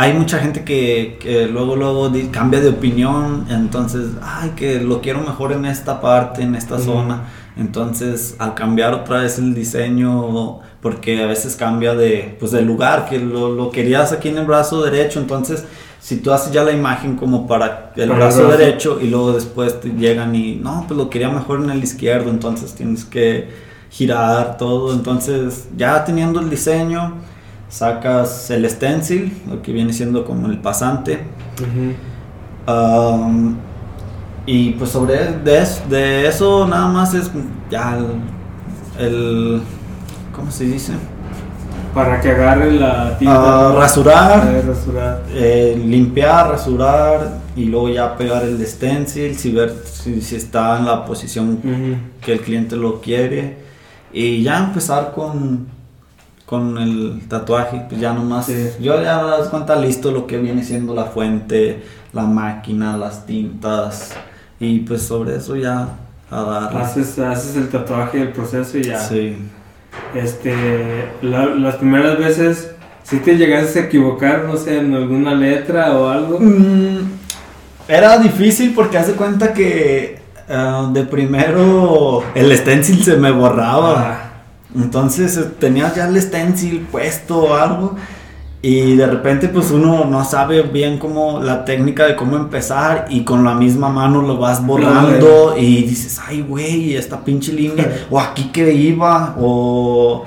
[0.00, 5.18] hay mucha gente que, que luego luego cambia de opinión, entonces, ay, que lo quiero
[5.22, 6.84] mejor en esta parte, en esta Ujú.
[6.84, 7.24] zona.
[7.56, 13.08] Entonces, al cambiar otra vez el diseño, porque a veces cambia de, pues, del lugar,
[13.08, 15.64] que lo, lo querías aquí en el brazo derecho, entonces,
[15.98, 18.56] si tú haces ya la imagen como para el Para el brazo brazo.
[18.56, 22.30] derecho y luego después te llegan y, no, pues lo quería mejor en el izquierdo,
[22.30, 23.48] entonces tienes que
[23.90, 27.14] girar todo, entonces, ya teniendo el diseño,
[27.68, 31.20] sacas el stencil, lo que viene siendo como el pasante.
[32.66, 33.56] Um,
[34.46, 37.30] y pues sobre de eso, de eso nada más es
[37.70, 38.06] ya el,
[39.06, 39.62] el-
[40.34, 40.92] ¿cómo se dice?
[41.94, 43.34] Para que agarre la tinta.
[43.34, 43.78] Ah, ¿no?
[43.80, 44.46] rasurar.
[44.54, 45.22] Eh, rasurar.
[45.30, 50.84] Eh, limpiar, rasurar y luego ya pegar el stencil, si ver si, si está en
[50.86, 51.58] la posición
[52.20, 53.56] que el cliente lo quiere
[54.12, 55.66] y ya empezar con
[56.48, 58.70] con el tatuaje, pues ya nomás Sí.
[58.80, 61.82] yo ya das cuenta listo lo que viene siendo la fuente,
[62.14, 64.12] la máquina, las tintas
[64.58, 65.88] y pues sobre eso ya
[66.30, 66.70] a.
[66.80, 68.98] Haces, haces el tatuaje, el proceso y ya.
[68.98, 69.36] Sí.
[70.14, 70.54] Este,
[71.22, 72.70] la- las primeras veces,
[73.02, 76.38] si te llegaste a equivocar, no sé, en alguna letra o algo.
[76.40, 77.10] Mm,
[77.88, 83.94] era difícil porque hace cuenta que ah, de primero el stencil se me borraba.
[83.98, 84.27] Ah,
[84.74, 87.96] Entonces eh, tenías ya el stencil puesto o algo
[88.60, 93.22] y de repente pues uno no sabe bien cómo la técnica de cómo empezar y
[93.22, 98.18] con la misma mano lo vas borrando y dices, ay güey, esta pinche línea o
[98.18, 100.26] aquí que iba o...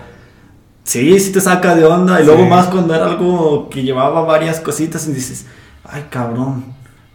[0.84, 4.60] Sí, sí te saca de onda y luego más cuando era algo que llevaba varias
[4.60, 5.45] cositas y dices,
[5.84, 6.65] ay cabrón,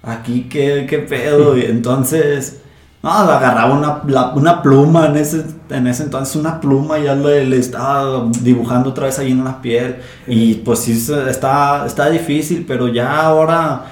[0.02, 2.60] aquí qué, qué pedo y entonces...
[3.06, 7.46] No, agarraba una, la- una pluma en ese, en ese entonces, una pluma, ya le,
[7.46, 9.96] le estaba dibujando otra vez ahí en la piel.
[10.26, 10.92] Y pues sí,
[11.28, 13.84] está, está difícil, pero ya ahora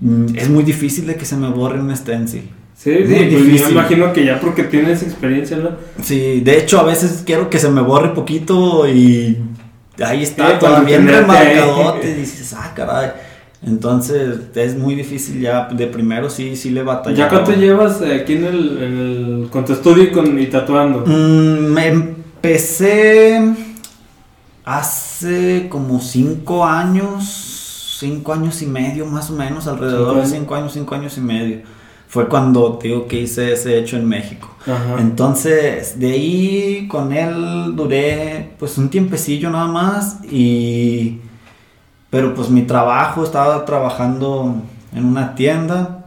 [0.00, 2.48] mm, es muy difícil de que se me borre un stencil.
[2.74, 5.70] sí, sí, pues yo imagino que ya porque tienes experiencia, ¿no?
[6.02, 9.36] Sí, de hecho a veces quiero que se me borre poquito y
[10.00, 11.56] ahí está, Sí, todavía tenerte ahí.
[11.56, 12.14] remarcadote.
[12.14, 13.10] Dices, ah, caray.
[13.60, 17.18] Entonces es muy difícil ya, de primero sí, sí le batallaba.
[17.18, 21.04] ¿Ya cuánto llevas eh, aquí en el, con tu estudio y, con, y tatuando?
[21.04, 23.54] Mm, me empecé
[24.64, 30.54] hace como cinco años, cinco años y medio más o menos, alrededor Cinco de cinco
[30.54, 31.60] años, cinco años y medio.
[32.06, 34.54] Fue cuando te digo que hice ese hecho en México.
[34.62, 34.96] Ajá.
[35.00, 41.18] Entonces, de ahí con él duré pues un tiempecillo nada más y...
[42.10, 44.56] Pero pues mi trabajo, estaba trabajando
[44.94, 46.06] en una tienda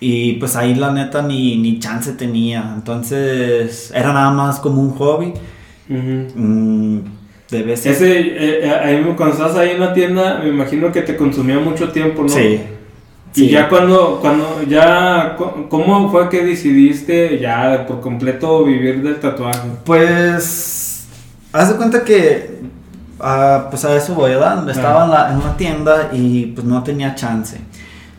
[0.00, 2.72] y pues ahí la neta ni, ni chance tenía.
[2.74, 5.32] Entonces era nada más como un hobby.
[5.88, 6.98] Mm,
[7.50, 10.92] de vez en Ese, eh, eh, ahí, cuando estás ahí en la tienda, me imagino
[10.92, 12.28] que te consumía mucho tiempo, ¿no?
[12.28, 12.60] Sí.
[13.34, 13.48] Y sí.
[13.48, 15.36] ya cuando, cuando, ya,
[15.68, 19.68] ¿cómo fue que decidiste ya por completo vivir del tatuaje?
[19.84, 21.06] Pues,
[21.52, 22.58] haz de cuenta que,
[23.20, 24.68] ah, pues a eso voy, ¿verdad?
[24.68, 27.60] Estaba en, la, en una tienda y pues no tenía chance.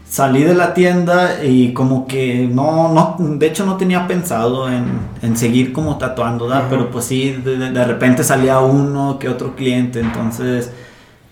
[0.08, 4.86] Salí de la tienda y como que no, no, de hecho no tenía pensado en,
[5.22, 6.64] en seguir como tatuando, ¿verdad?
[6.70, 10.72] Pero pues sí, de- de repente salía uno que otro cliente, entonces,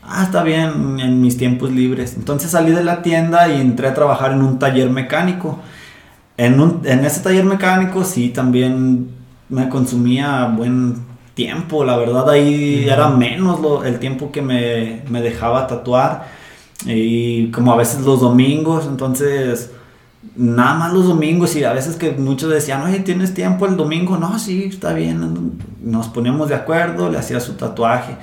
[0.03, 2.13] ah, está bien en mis tiempos libres.
[2.17, 5.57] Entonces salí de la tienda y entré a trabajar en un taller mecánico.
[6.37, 9.09] En, un- en ese taller mecánico sí también
[9.49, 10.97] me consumía buen
[11.37, 16.27] tiempo, la verdad ahí era menos lo- el tiempo que me, me dejaba tatuar
[16.85, 19.71] y como a veces los domingos, entonces
[20.35, 24.17] nada más los domingos y a veces que muchos decían, oye, ¿tienes tiempo el domingo?
[24.17, 25.17] No, sí, está bien,
[25.81, 28.17] nos poníamos de acuerdo, le hacía su tatuaje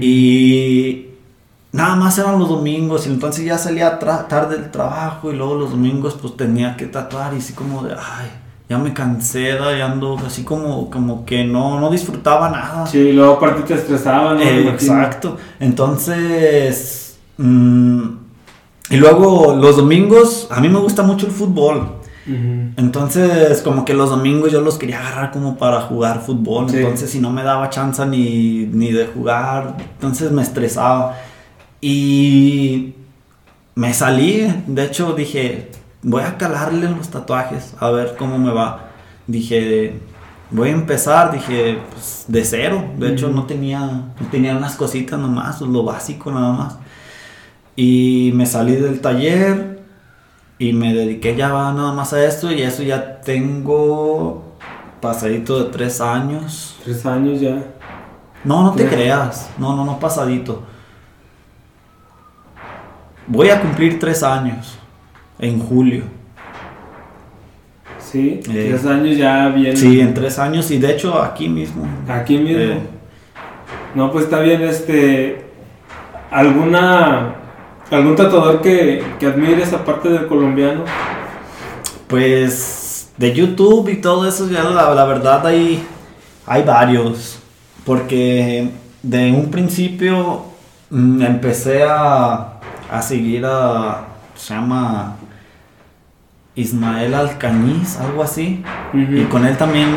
[0.00, 1.06] y
[1.72, 5.70] nada más eran los domingos y entonces ya salía tarde del trabajo y luego los
[5.70, 8.28] domingos pues tenía que tatuar y así como de, ay,
[8.68, 12.86] ya me cansé, ando así como, como que no, no disfrutaba nada.
[12.86, 15.36] Sí, luego aparte te estresaban, Eh, exacto.
[15.60, 18.02] Entonces, mm,
[18.90, 21.88] y luego los domingos, a mí me gusta mucho el fútbol.
[22.26, 26.70] Entonces, como que los domingos yo los quería agarrar como para jugar fútbol.
[26.70, 26.78] Sí.
[26.78, 31.18] Entonces, si no me daba chance ni, ni de jugar, entonces me estresaba.
[31.82, 32.94] Y
[33.74, 34.50] me salí.
[34.66, 35.70] De hecho, dije,
[36.04, 38.90] voy a calarle los tatuajes, a ver cómo me va.
[39.26, 40.00] Dije,
[40.50, 42.84] voy a empezar, dije, pues de cero.
[42.98, 46.78] De hecho, no tenía, tenía unas cositas nomás, lo básico nada más.
[47.74, 49.82] Y me salí del taller
[50.58, 54.56] y me dediqué ya nada más a esto y eso ya tengo
[55.00, 56.76] pasadito de tres años.
[56.84, 57.64] Tres años ya.
[58.44, 60.62] No, no te creas, no, no, no pasadito.
[63.26, 64.78] Voy a cumplir tres años
[65.38, 66.04] en julio.
[67.98, 69.76] Sí, Eh, tres años ya bien.
[69.76, 71.86] Sí, en tres años y de hecho aquí mismo.
[72.08, 72.58] Aquí mismo.
[72.60, 72.78] Eh.
[73.94, 75.44] No, pues está bien, este.
[76.30, 77.34] ¿Alguna.
[77.90, 80.84] algún tatuador que, que admires aparte del colombiano?
[82.08, 85.82] Pues de YouTube y todo eso, ya la, la verdad hay,
[86.46, 87.38] hay varios.
[87.84, 88.68] Porque
[89.02, 90.44] de un principio
[90.90, 92.54] mm, empecé a,
[92.90, 94.04] a seguir a.
[94.34, 95.16] Se llama.
[96.56, 98.62] Ismael Alcañiz, algo así.
[98.92, 99.88] Y con él también,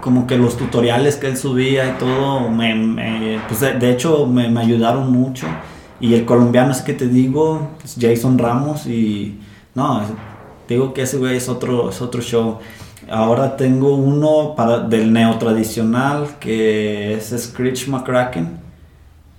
[0.00, 4.26] como que los tutoriales que él subía y todo, me, me- pues de, de hecho
[4.26, 5.46] me, me ayudaron mucho.
[6.00, 9.38] Y el colombiano es que te digo, es Jason Ramos y
[9.74, 10.00] no,
[10.68, 12.58] digo que ese güey es otro, es otro show.
[13.10, 18.58] Ahora tengo uno para, del neotradicional que es Screech McCracken.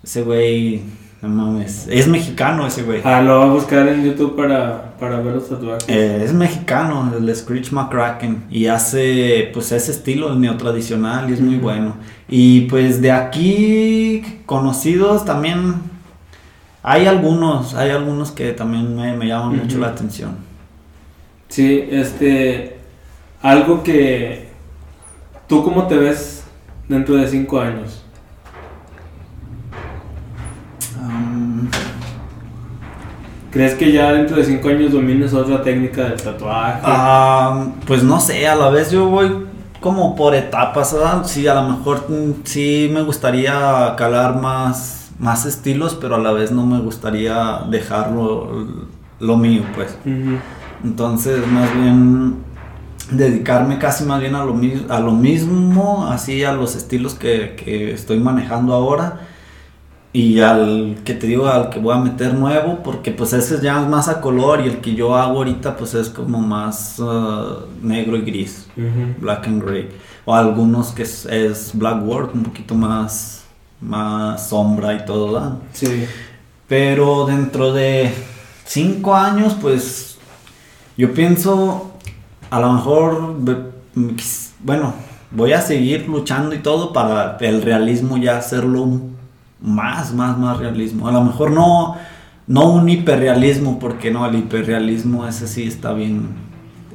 [0.03, 0.81] Ese güey,
[1.21, 3.01] no mames, es mexicano ese güey.
[3.03, 5.87] Ah, lo voy a buscar en YouTube para, para ver los tatuajes.
[5.89, 11.57] Eh, es mexicano, el Screech McCracken, y hace pues ese estilo neotradicional y es muy
[11.57, 11.95] bueno.
[12.27, 15.75] Y pues de aquí conocidos también
[16.81, 20.37] hay algunos, hay algunos que también me, me llaman mucho la atención.
[21.49, 22.77] Sí, este.
[23.41, 24.49] Algo que.
[25.47, 26.43] ¿Tú cómo te ves
[26.87, 27.98] dentro de cinco años?
[33.51, 36.81] ¿Crees que ya dentro de cinco años domines otra técnica del tatuaje?
[36.83, 39.47] ah, pues no sé, a la vez yo voy
[39.79, 41.23] como por etapas, ¿verdad?
[41.25, 46.31] Sí, a lo mejor mm, sí me gustaría calar más, más estilos, pero a la
[46.31, 48.67] vez no me gustaría dejarlo
[49.19, 49.97] lo mío, pues.
[50.83, 52.35] Entonces, más bien
[53.11, 54.55] dedicarme casi más bien a lo,
[54.89, 59.21] a lo mismo, así a los estilos que, que estoy manejando ahora.
[60.11, 63.79] Y al que te digo, al que voy a meter nuevo, porque pues ese ya
[63.83, 67.57] es más a color y el que yo hago ahorita pues es como más ah,
[67.83, 68.65] negro y gris,
[69.21, 69.89] black and gray.
[70.25, 73.43] O algunos que es, es black work, un poquito más,
[73.81, 75.53] más sombra y todo, ¿verdad?
[75.73, 76.05] Sí.
[76.67, 78.11] Pero dentro de
[78.65, 80.17] cinco años, pues
[80.97, 81.91] yo pienso,
[82.49, 83.35] a lo mejor,
[84.63, 84.93] bueno,
[85.31, 89.18] voy a seguir luchando y todo para el realismo ya hacerlo un-
[89.61, 91.07] más, más, más realismo.
[91.07, 91.95] A lo mejor no,
[92.47, 96.29] no un hiperrealismo, porque no, el hiperrealismo ese sí está bien.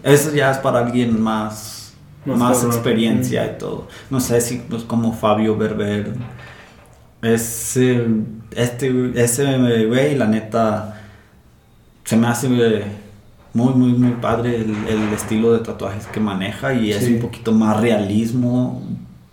[0.03, 1.95] Eso ya es para alguien más,
[2.27, 3.89] Más más, experiencia y todo.
[4.11, 6.15] No sé si pues como Fabio Berber.
[7.23, 8.07] Es, eh,
[8.55, 11.01] este, ese güey, la neta,
[12.05, 12.49] se me hace
[13.55, 17.15] muy, muy, muy padre el, el estilo de tatuajes que maneja y es Sí.
[17.15, 18.83] un poquito más realismo.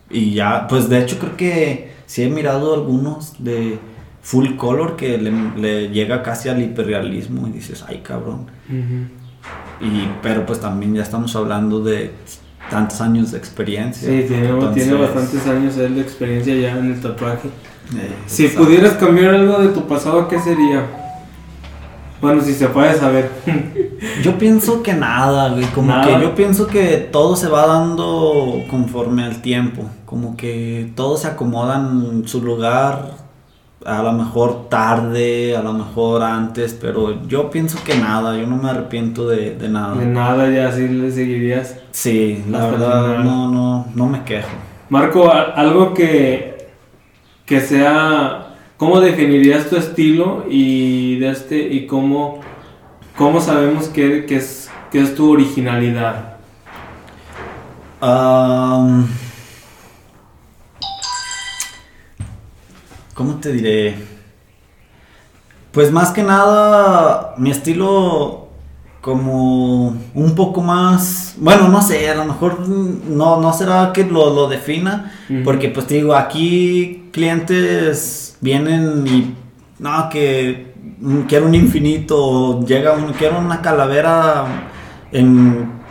[0.10, 3.80] Y ya, pues de hecho creo que sí he mirado algunos de
[4.21, 8.47] full color que le, le llega casi al hiperrealismo y dices, ay cabrón.
[9.80, 12.12] Y, pero pues también ya estamos hablando de
[12.69, 14.10] tantos años de experiencia.
[14.10, 17.47] Sí, tiene, Entonces, tiene bastantes años él de experiencia ya en el tatuaje.
[17.47, 18.65] eh, Si exacto.
[18.65, 20.86] pudieras cambiar algo de tu pasado, ¿qué sería?
[22.21, 23.31] Bueno, si se puede saber.
[24.23, 25.65] Yo pienso que nada, güey.
[25.67, 26.05] Como Nada.
[26.05, 29.84] que yo pienso que todo se va dando conforme al tiempo.
[30.05, 33.12] Como que todo se acomoda en su lugar.
[33.86, 38.38] A lo mejor tarde, a lo mejor antes, pero yo pienso que nada.
[38.38, 39.95] Yo no me arrepiento de, de nada.
[39.95, 41.77] De nada, ya así le seguirías.
[41.91, 44.49] Sí, la verdad, no, no, no me quejo.
[44.89, 46.67] Marco, algo que,
[47.45, 48.40] que sea.
[48.82, 52.39] ¿Cómo definirías tu estilo y este y cómo,
[53.15, 56.38] cómo sabemos que, que es, que es tu originalidad?
[58.00, 59.08] Am,
[63.13, 63.98] ¿Cómo te diré?
[65.72, 68.40] Pues más que nada, mi estilo
[69.01, 74.33] como un poco más, bueno, no sé, a lo mejor no, no será que lo,
[74.33, 75.11] lo defina,
[75.43, 79.35] porque pues te digo, aquí clientes vienen y,
[79.79, 84.45] no, que mm, quiero un infinito, o llega uno, quiero una calavera
[85.11, 85.81] en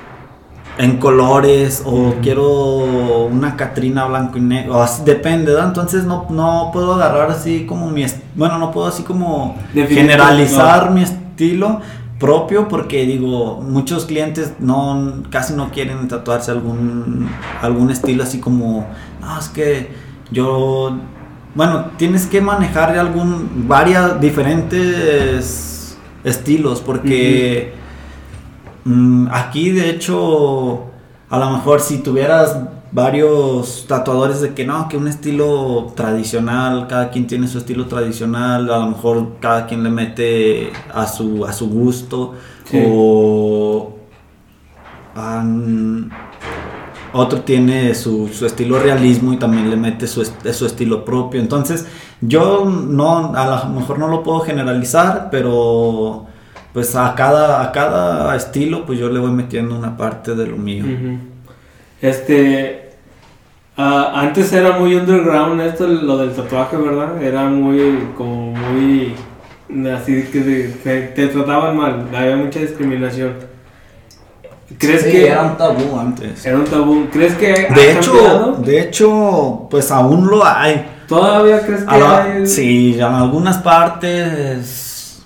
[0.80, 5.52] en colores o quiero una Catrina blanco y negro, o así, depende.
[5.60, 10.92] Entonces no, no puedo agarrar así como mi, bueno, no puedo así como generalizar no.
[10.92, 11.80] mi estilo
[12.20, 17.28] propio porque digo, muchos clientes no, casi no quieren tatuarse algún,
[17.60, 18.86] algún estilo así como,
[19.20, 19.90] no, es que
[20.30, 20.96] yo,
[21.56, 27.80] bueno, tienes que manejar algún, varias diferentes estilos porque...
[28.84, 30.84] Mm, aquí, de hecho,
[31.28, 32.56] a lo mejor si tuvieras
[32.92, 38.70] varios tatuadores de que no, que un estilo tradicional, cada quien tiene su estilo tradicional,
[38.70, 42.34] a lo mejor cada quien le mete a su, a su gusto,
[42.64, 42.82] Sí.
[42.86, 43.94] o...
[45.16, 46.02] mm,
[47.12, 51.40] otro tiene su, su estilo realismo y también le mete su, su estilo propio.
[51.40, 51.86] Entonces,
[52.20, 56.26] yo no, a lo mejor no lo puedo generalizar, pero
[56.72, 60.56] pues a cada, a cada estilo, pues yo le voy metiendo una parte de lo
[60.56, 60.84] mío.
[62.00, 62.90] Este.
[63.76, 67.22] ah, antes era muy underground esto, lo del tatuaje, ¿verdad?
[67.22, 69.14] Era muy, como muy.
[69.94, 70.40] Así que
[70.82, 73.34] te, te trataban mal, había mucha discriminación.
[74.78, 76.46] ¿Crees Sí, que era un tabú antes.
[76.46, 77.06] era un tabú?
[77.12, 78.52] ¿Crees que De hecho, cambiado?
[78.54, 80.86] de hecho, pues aún lo hay.
[81.08, 82.46] ¿Todavía crees que la- hay?
[82.46, 85.24] sí, en algunas partes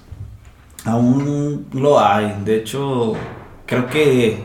[0.85, 2.37] aún lo hay.
[2.45, 3.13] De hecho,
[3.67, 4.43] creo que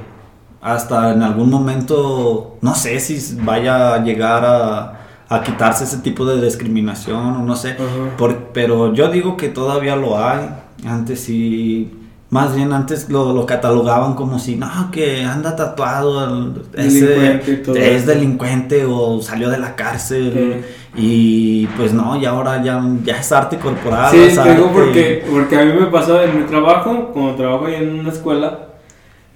[0.61, 4.99] hasta en algún momento, no sé si vaya a llegar a,
[5.29, 7.75] a quitarse ese tipo de discriminación o no sé.
[8.17, 10.49] Por- pero yo digo que todavía lo hay.
[10.85, 11.95] Antes sí.
[12.31, 18.05] Más bien antes lo, lo catalogaban como si, no, que anda tatuado, ese Delincuente es
[18.05, 20.63] delincuente o salió de la cárcel.
[20.95, 24.11] Y pues no, y ahora ya, ya es arte corporal.
[24.11, 24.69] Sí, es digo arte.
[24.73, 28.59] porque, porque a mí me pasó en mi trabajo, como trabajo ahí en una escuela,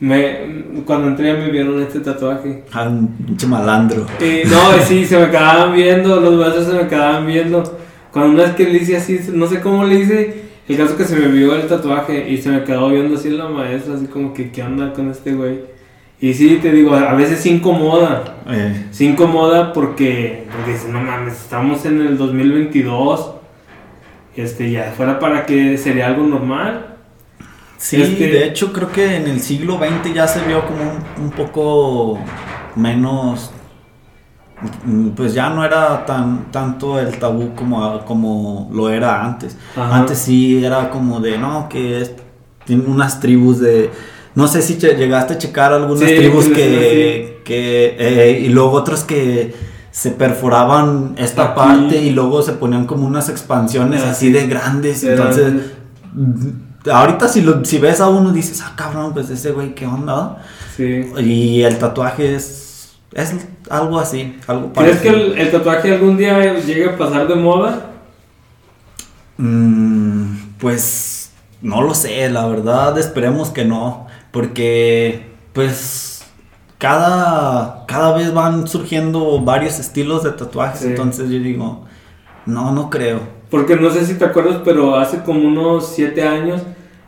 [0.04, 2.66] me, cuando entré me vieron este tatuaje.
[2.74, 4.06] Ah, un malandro.
[4.20, 7.64] Y no, sí, se me quedaban viendo, los maestros se me quedaban viendo.
[8.12, 11.06] Cuando una vez que le hice así, no sé cómo le hice, el caso que
[11.06, 14.34] se me vio el tatuaje y se me quedó viendo así la maestra, así como
[14.34, 15.62] que, ¿qué onda con este güey?
[16.20, 18.40] Y sí, te digo, a veces sí incomoda.
[18.50, 23.36] Eh, Se incomoda porque, porque dices, no mames, estamos en el 2022.
[24.36, 26.93] Este, ya fuera para que sería algo normal.
[27.90, 31.32] Sí, de hecho creo que en el siglo XX ya se vio como un, un
[31.32, 32.20] poco
[32.76, 33.52] menos...
[34.86, 39.58] mm, Pues ya no era tan tanto el tabú como, como lo era antes.
[39.76, 39.98] Ajá.
[39.98, 42.12] Antes sí era como de, no, que es,
[42.66, 43.90] tiene unas tribus de...
[44.36, 47.42] No sé si llegaste a checar algunas Sí, tribus sí, que...
[47.46, 49.54] que eh, y luego otros que
[49.92, 51.56] se perforaban esta Aquí.
[51.56, 54.32] parte y luego se ponían como unas expansiones Ah, así sí.
[54.32, 55.04] de grandes.
[55.04, 55.54] Entonces,
[56.92, 60.44] ahorita si, lo, si ves a uno dices, ah, cabrón, pues ese güey, ¿qué onda?
[60.76, 61.12] Sí.
[61.20, 63.34] Y el tatuaje es, es
[63.70, 67.92] algo así, algo ¿Crees que el, el tatuaje algún día llegue a pasar de moda?
[69.38, 71.32] Mm, pues
[71.62, 76.24] no lo sé, la verdad esperemos que no, porque pues
[76.78, 80.88] cada, cada vez van surgiendo varios estilos de tatuajes, Sí.
[80.88, 81.86] entonces yo digo,
[82.46, 83.20] no, no creo.
[83.50, 86.62] Porque no sé si te acuerdas, pero hace como unos 7 años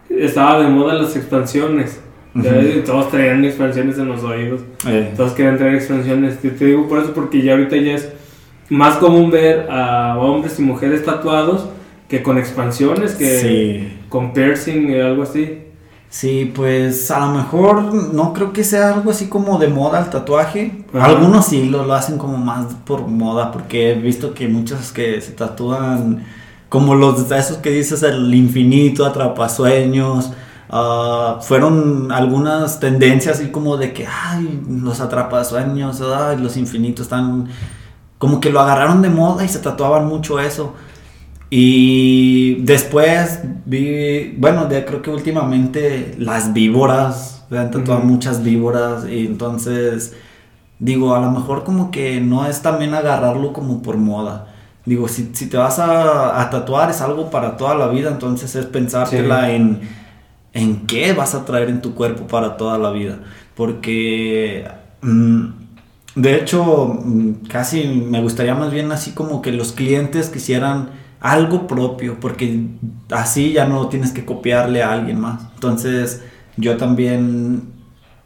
[0.09, 2.01] estaba de moda las expansiones.
[2.33, 4.61] Ves, Todos traían expansiones en los oídos.
[4.88, 6.39] Eh, Todos querían traer expansiones.
[6.39, 8.11] Te, te digo por eso, porque ya ahorita ya es
[8.69, 11.69] más común ver a hombres y mujeres tatuados
[12.09, 13.97] que con expansiones, que sí.
[14.09, 15.59] con piercing y algo así.
[16.16, 20.09] Sí, pues a lo mejor no creo que sea algo así como de moda el
[20.09, 20.86] tatuaje.
[20.93, 21.07] Ajá.
[21.07, 25.20] Algunos sí lo, lo hacen como más por moda, porque he visto que muchos que
[25.20, 26.26] se tatúan
[26.70, 30.32] como los de esos que dices el infinito, atrapasueños.
[30.70, 37.49] ah, fueron algunas tendencias así como de que, ay, los atrapasueños, ay, los infinitos están...
[38.18, 40.76] Como que lo agarraron de moda y se tatuaban mucho eso.
[41.49, 49.07] Y después vi, bueno, de, creo que últimamente las víboras, se han tatuado muchas víboras
[49.07, 50.13] y entonces
[50.79, 54.47] digo, a lo mejor como que no es también agarrarlo como por moda.
[54.85, 58.55] Digo, si, si te vas a, a tatuar es algo para toda la vida, entonces
[58.55, 59.55] es pensártela Sí.
[59.55, 59.81] en,
[60.53, 63.19] en qué vas a traer en tu cuerpo para toda la vida.
[63.55, 64.67] Porque...
[65.01, 65.45] mm,
[66.15, 70.91] de hecho, mm, casi me gustaría más bien así como que los clientes quisieran
[71.26, 72.67] algo propio, porque
[73.09, 75.41] así ya no tienes que copiarle a alguien más.
[75.55, 76.21] Entonces,
[76.55, 77.73] yo también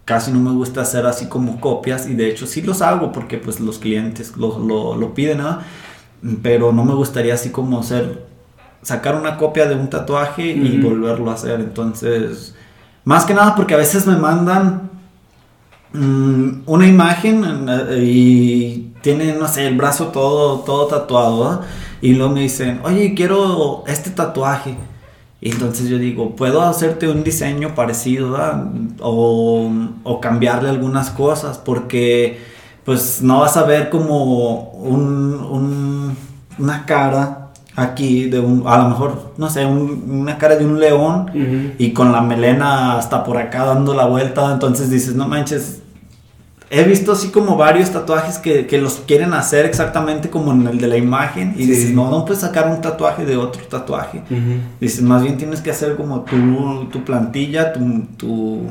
[0.03, 3.37] casi no me gusta hacer así como copias y de hecho sí los hago porque
[3.37, 5.39] pues los clientes lo, lo, lo piden,
[6.41, 8.27] pero no me gustaría así como hacer,
[8.81, 11.61] sacar una copia de un tatuaje y volverlo a hacer.
[11.61, 12.53] Entonces,
[13.05, 14.89] más que nada porque a veces me mandan
[15.93, 21.61] mm, una imagen eh, y tiene, no sé, el brazo todo, todo tatuado.
[22.01, 24.75] Y luego me dicen, oye, quiero este tatuaje.
[25.41, 28.37] Y entonces yo digo, puedo hacerte un diseño parecido.
[29.01, 29.69] O,
[30.03, 32.39] o cambiarle algunas cosas, porque
[32.85, 36.17] pues no vas a ver como un, un-
[36.57, 40.79] una cara aquí de un, a lo mejor, no sé, un- una cara de un
[40.79, 41.73] león Ujú.
[41.77, 45.81] y con la melena hasta por acá dando la vuelta, entonces dices, no manches,
[46.71, 50.77] he visto así como varios tatuajes que, que los quieren hacer exactamente como en el
[50.79, 51.71] de la imagen y Sí.
[51.71, 54.21] dices, no, no puedes sacar un tatuaje de otro tatuaje.
[54.79, 58.61] Dices, más bien tienes que hacer como tu, tu plantilla, tu, tu,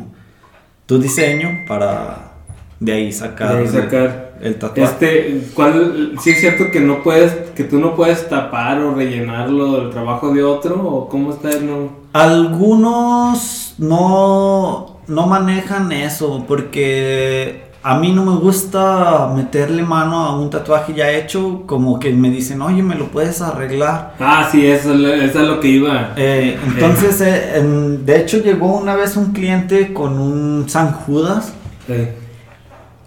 [0.86, 2.32] tu diseño para,
[2.78, 4.34] de ahí sacar, De ahí sacar.
[4.42, 4.92] el tatuaje.
[4.92, 9.80] Este, ¿cuál, sí es cierto que no puedes, que tú no puedes tapar o rellenarlo
[9.80, 11.98] del trabajo de otro, o cómo está, no?
[12.12, 20.50] Algunos no, no manejan eso porque a mí no me gusta meterle mano a un
[20.50, 24.14] tatuaje ya hecho, como que me dicen, oye, ¿me lo puedes arreglar?
[24.20, 26.12] Ah, sí, eso, es lo- eso es lo que iba.
[26.16, 31.52] Eh, entonces, eh, en- de hecho llegó una vez un cliente con un San Judas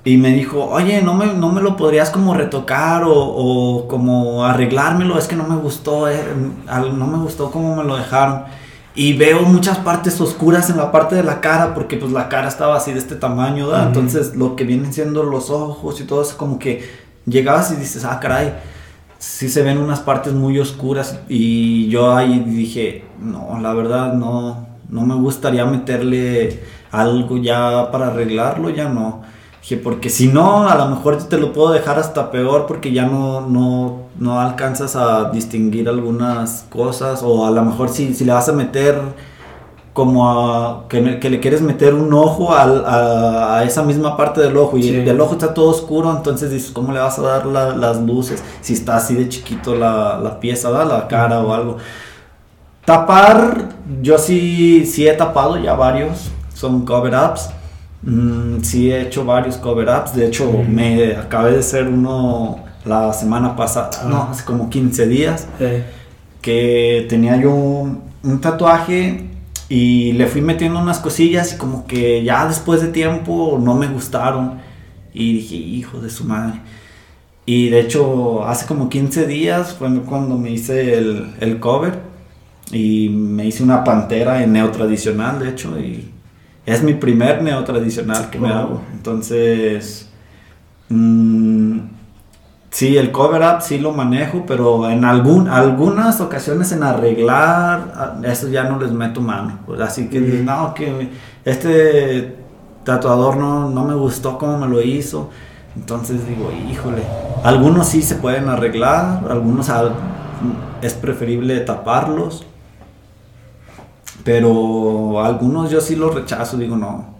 [0.03, 4.43] y me dijo, oye, ¿no me, no me lo podrías como retocar o, o como
[4.45, 5.17] arreglármelo?
[5.19, 6.15] Es que no me gustó, eh,
[6.97, 8.43] no me gustó cómo me lo dejaron.
[8.93, 12.49] Y veo muchas partes oscuras en la parte de la cara porque pues la cara
[12.49, 13.69] estaba así de este tamaño.
[13.81, 16.89] Entonces lo que vienen siendo los ojos y todo eso como que
[17.25, 18.53] llegabas y dices, ah, caray,
[19.17, 24.67] sí se ven unas partes muy oscuras y yo ahí dije, no, la verdad no,
[24.89, 26.59] no me gustaría meterle
[26.91, 29.21] algo ya para arreglarlo, ya no.
[29.62, 33.05] Dije, porque si no, a lo mejor te lo puedo dejar hasta peor porque ya
[33.05, 38.34] no, no, no alcanzas a distinguir algunas cosas o a lo mejor si, si le
[38.34, 38.99] vas a meter
[39.93, 44.41] como a, que, que le quieres meter un ojo al- a, a esa misma parte
[44.41, 44.95] del ojo y Sí.
[44.95, 48.01] el, el ojo está todo oscuro, entonces dices, ¿cómo le vas a dar la- las
[48.01, 48.41] luces?
[48.62, 50.88] Si está así de chiquito la, la pieza, ¿verdad?
[51.01, 51.78] la cara o algo.
[52.86, 53.70] Tapar,
[54.01, 57.49] yo sí, sí he tapado ya varios, son cover ups.
[58.03, 63.13] Mm, sí he hecho varios cover ups, de hecho me acabé de hacer uno la
[63.13, 64.07] semana pasada, Ah.
[64.09, 65.47] no, hace como 15 días
[66.41, 69.25] que tenía yo un, un tatuaje
[69.69, 73.87] y le fui metiendo unas cosillas y como que ya después de tiempo no me
[73.87, 74.59] gustaron
[75.13, 76.59] y dije, hijo de su madre.
[77.45, 81.99] Y de hecho hace como 15 días fue cuando me hice el, el cover
[82.71, 86.09] y me hice una pantera en neotradicional de hecho y
[86.66, 88.82] es mi primer neotradicional que me hago.
[88.93, 90.09] Entonces...
[90.89, 91.80] mm,
[92.74, 98.47] Sí, el cover up sí lo manejo, pero en algún, algunas ocasiones en arreglar, eso
[98.47, 99.59] ya no les meto mano.
[99.84, 100.43] Así que Ujú.
[100.45, 101.09] no, que
[101.43, 102.38] este
[102.86, 105.30] tatuador no, no me gustó cómo me lo hizo.
[105.76, 107.03] Entonces digo, híjole,
[107.43, 109.91] algunos sí se pueden arreglar, algunos al-
[110.82, 112.45] es preferible taparlos,
[114.24, 117.11] pero algunos yo sí los rechazo, digo no.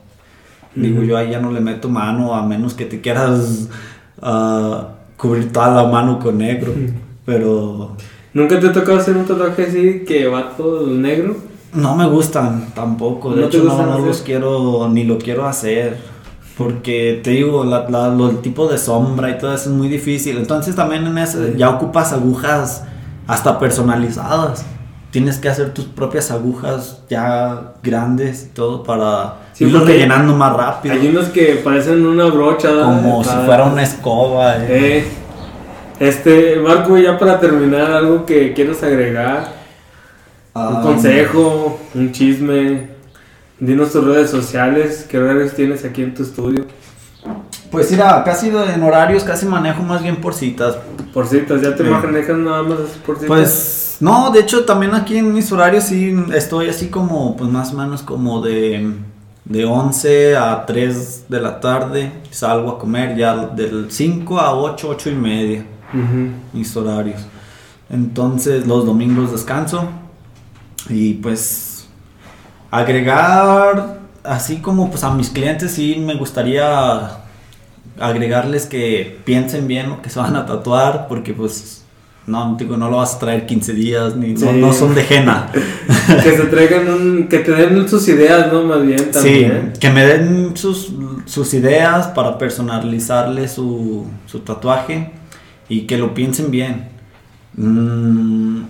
[0.76, 1.08] Digo, Ujú.
[1.08, 3.68] yo ahí ya no le meto mano a menos que te quieras
[4.22, 4.88] ah,
[5.18, 6.72] cubrir toda la mano con negro.
[6.72, 6.93] Ujú.
[7.26, 7.95] Pero
[8.34, 11.36] ¿Nunca te ha tocado hacer un tatuaje así que va todo negro?
[11.74, 13.34] no me gustan tampoco.
[13.34, 15.97] De ¿No hecho, no, no los quiero ni lo quiero hacer.
[16.58, 19.88] Porque te digo, la- la- lo- el tipo de sombra y todo eso es muy
[19.88, 20.38] difícil.
[20.38, 22.84] Entonces también en eso ya ocupas agujas
[23.26, 24.66] hasta personalizadas.
[25.12, 30.55] Tienes que hacer tus propias agujas ya grandes y todo para Sí, irlo rellenando más
[30.55, 30.95] rápido.
[30.95, 32.70] Hay unos que parecen una brocha.
[32.84, 34.55] Como si fuera una escoba.
[34.57, 34.68] eh.
[34.70, 35.07] Eh,
[35.99, 39.51] este, Marco, ya para terminar, algo que quieras agregar.
[40.53, 42.89] Un consejo, un chisme.
[43.59, 46.66] Dinos tus redes sociales, qué horarios tienes aquí en tu estudio.
[47.70, 50.78] Pues mira, casi en horarios casi manejo más bien por citas.
[51.14, 53.28] Por citas, ya te manejas nada más por citas.
[53.28, 57.72] Pues no, de hecho también aquí en mis horarios sí estoy así como, pues más
[57.72, 58.93] o menos como de,
[59.45, 62.12] de 11 a 3 de la tarde.
[62.32, 65.66] Salgo a comer ya del 5 a 8, 8 y media,
[66.52, 67.22] mis horarios.
[67.91, 69.89] Entonces los domingos descanso
[70.89, 71.88] y pues
[72.72, 77.20] agregar, así como pues a mis clientes sí me gustaría
[77.99, 81.80] agregarles que piensen bien lo que se van a tatuar porque pues
[82.28, 84.57] no, digo, no lo vas a traer 15 días ni no, Sí.
[84.57, 85.51] no son de henna.
[86.24, 87.28] que se traigan un.
[87.28, 88.63] que te den sus ideas, ¿no?
[88.63, 89.74] Más bien Sí, también.
[89.80, 90.93] que me den sus,
[91.26, 95.11] sus ideas para personalizarle su, su tatuaje
[95.67, 96.89] y que lo piensen bien.
[97.55, 98.63] Mm,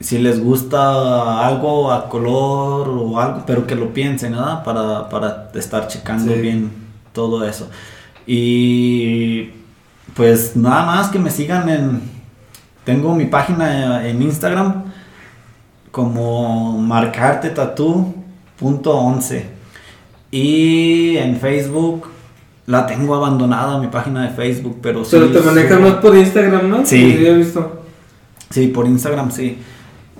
[0.00, 4.62] si les gusta algo a color o algo, pero que lo piensen, ¿verdad?
[4.62, 6.40] Para, para estar checando Sí.
[6.40, 6.70] bien
[7.12, 7.68] todo eso.
[8.26, 9.50] Y
[10.14, 12.15] pues nada más que me sigan en...
[12.86, 14.84] Tengo mi página en Instagram
[15.90, 19.42] como marcartetatu.11
[20.30, 22.08] y en Facebook
[22.66, 25.10] la tengo abandonada mi página de Facebook, pero sí.
[25.16, 26.84] Pero te manejas más por Instagram, ¿no?
[26.86, 27.16] Sí.
[27.24, 27.82] he visto.
[28.50, 29.58] Sí, por Instagram sí.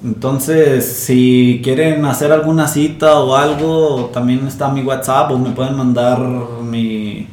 [0.04, 5.74] Entonces, si quieren hacer alguna cita o algo, también está mi WhatsApp o me pueden
[5.76, 7.26] mandar mi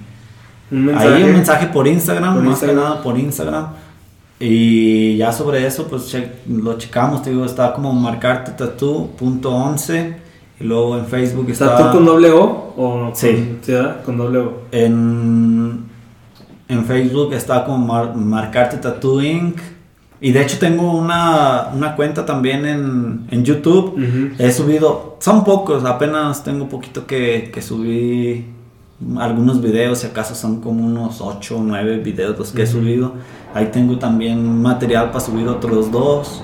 [0.72, 1.14] Un mensaje.
[1.16, 2.78] ahí un mensaje por Instagram, Por más Instagram.
[2.78, 3.68] que nada por Instagram.
[4.40, 10.16] Y ya sobre eso, pues che- lo checamos, te digo, está como marcarte tatu.11
[10.60, 11.66] Y luego en Facebook está...
[11.78, 12.74] ¿Está tú con doble O?
[12.78, 13.28] O Sí.
[13.28, 14.04] Con, ¿sí, verdad?
[14.04, 14.54] Con doble O.
[14.72, 15.84] En,
[16.68, 19.60] en Facebook está como Mar- Marcarte Tattoo Inc.
[20.22, 23.98] Y de hecho tengo una, una cuenta también en, en YouTube.
[24.40, 28.46] He subido, son pocos, apenas tengo poquito que, que subí
[29.18, 32.80] algunos videos, si acaso son como unos 8 o 9 videos los que he Ujú.
[32.80, 33.14] subido.
[33.54, 36.44] Ahí tengo también material para subir otros dos.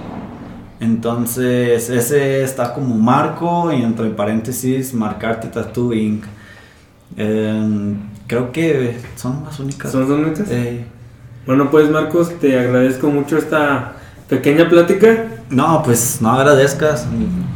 [0.80, 6.24] Entonces, ese está como marco y entre paréntesis, marcarte tattoo inc.
[7.18, 7.98] Em,
[8.28, 9.92] creo que son las únicas.
[9.92, 10.48] ¿Son las únicas?
[10.50, 10.86] Eh,
[11.46, 13.94] Bueno, pues Marcos, te agradezco mucho esta
[14.28, 15.26] pequeña plática.
[15.50, 17.08] no, pues no agradezcas.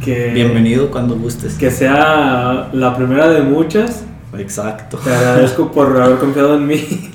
[0.04, 1.54] Que, Bienvenido cuando gustes.
[1.54, 4.04] Que sea la primera de muchas.
[4.38, 4.96] Exacto.
[4.98, 7.10] Te agradezco por haber confiado en mí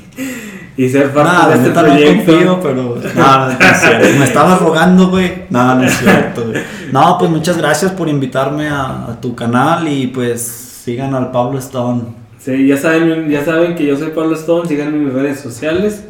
[0.77, 2.31] y ser parte Nada, de este proyecto.
[2.33, 2.97] confío, pero.
[3.15, 4.07] No, no es cierto.
[4.19, 5.43] Me estabas rogando, güey.
[5.49, 6.61] No, no es cierto, güey.
[6.91, 11.59] No, pues muchas gracias por invitarme a, a tu canal y pues sigan al Pablo
[11.59, 12.03] Stone.
[12.39, 16.05] Sí, ya saben, ya saben que yo soy Pablo Stone, síganme en mis redes sociales.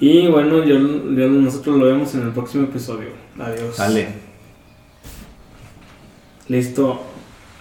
[0.00, 3.10] Y bueno, yo, yo- nosotros lo vemos en el próximo episodio.
[3.38, 3.76] Adiós.
[3.76, 4.08] Dale.
[6.48, 7.00] Listo.